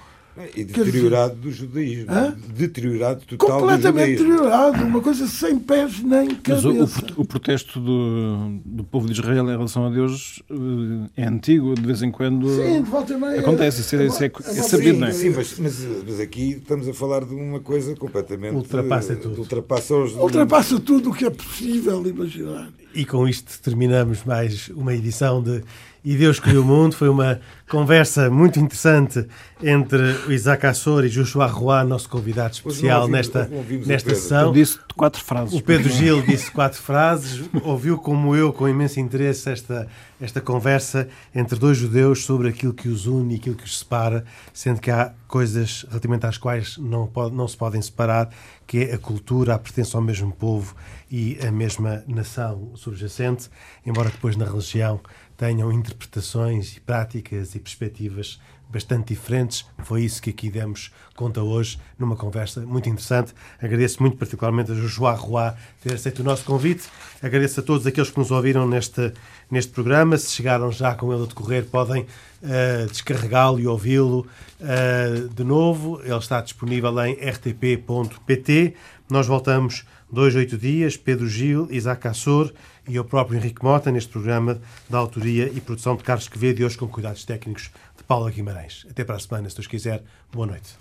[0.57, 2.11] e deteriorado do judaísmo.
[2.11, 2.35] Hã?
[2.55, 4.85] Deteriorado total Completamente deteriorado.
[4.85, 6.69] Uma coisa sem pés nem cabeça.
[6.69, 11.23] Mas o, o, o protesto do, do povo de Israel em relação a Deus eh,
[11.23, 13.41] é antigo, de vez em quando Sim, de volta meia.
[13.41, 13.83] acontece.
[13.83, 15.13] Isso é, isso é, é sabido, não é?
[15.13, 18.55] Sim, mas, mas, mas aqui estamos a falar de uma coisa completamente...
[18.55, 19.39] Ultrapassa tudo.
[19.39, 20.15] Ultrapassa, os...
[20.15, 22.71] Ultrapassa tudo o que é possível imaginar.
[22.95, 25.63] E com isto terminamos mais uma edição de
[26.05, 26.97] E Deus Criou o Mundo.
[26.97, 29.27] Foi uma conversa muito interessante
[29.63, 34.49] entre o Isaac Assor e Joshua Roy, nosso convidado especial ouvimos, nesta, ouvimos nesta sessão.
[34.49, 35.55] Eu disse quatro frases.
[35.55, 39.89] O Pedro Gil disse quatro frases, ouviu como eu, com imenso interesse, esta,
[40.21, 44.25] esta conversa entre dois judeus sobre aquilo que os une e aquilo que os separa,
[44.53, 48.29] sendo que há coisas relativamente às quais não, pode, não se podem separar,
[48.67, 50.75] que é a cultura, a pertença ao mesmo povo
[51.11, 53.49] e a mesma nação subjacente,
[53.87, 55.01] embora depois na religião
[55.43, 58.39] tenham interpretações e práticas e perspectivas
[58.71, 59.67] bastante diferentes.
[59.83, 63.35] Foi isso que aqui demos conta hoje, numa conversa muito interessante.
[63.61, 66.89] Agradeço muito particularmente a Joshua Roy ter aceito o nosso convite.
[67.21, 69.13] Agradeço a todos aqueles que nos ouviram neste,
[69.51, 70.17] neste programa.
[70.17, 74.21] Se chegaram já com ele a decorrer, podem uh, descarregá-lo e ouvi-lo
[74.61, 76.01] uh, de novo.
[76.05, 78.75] Ele está disponível em rtp.pt.
[79.11, 80.97] Nós voltamos dois, oito dias.
[80.97, 82.53] Pedro Gil, Isaac Assor
[82.89, 86.65] e ao próprio Henrique Mota neste programa da autoria e produção de Carlos Quevedo e
[86.65, 88.87] hoje com cuidados técnicos de Paula Guimarães.
[88.91, 90.03] Até para a semana, se Deus quiser.
[90.33, 90.77] Boa noite.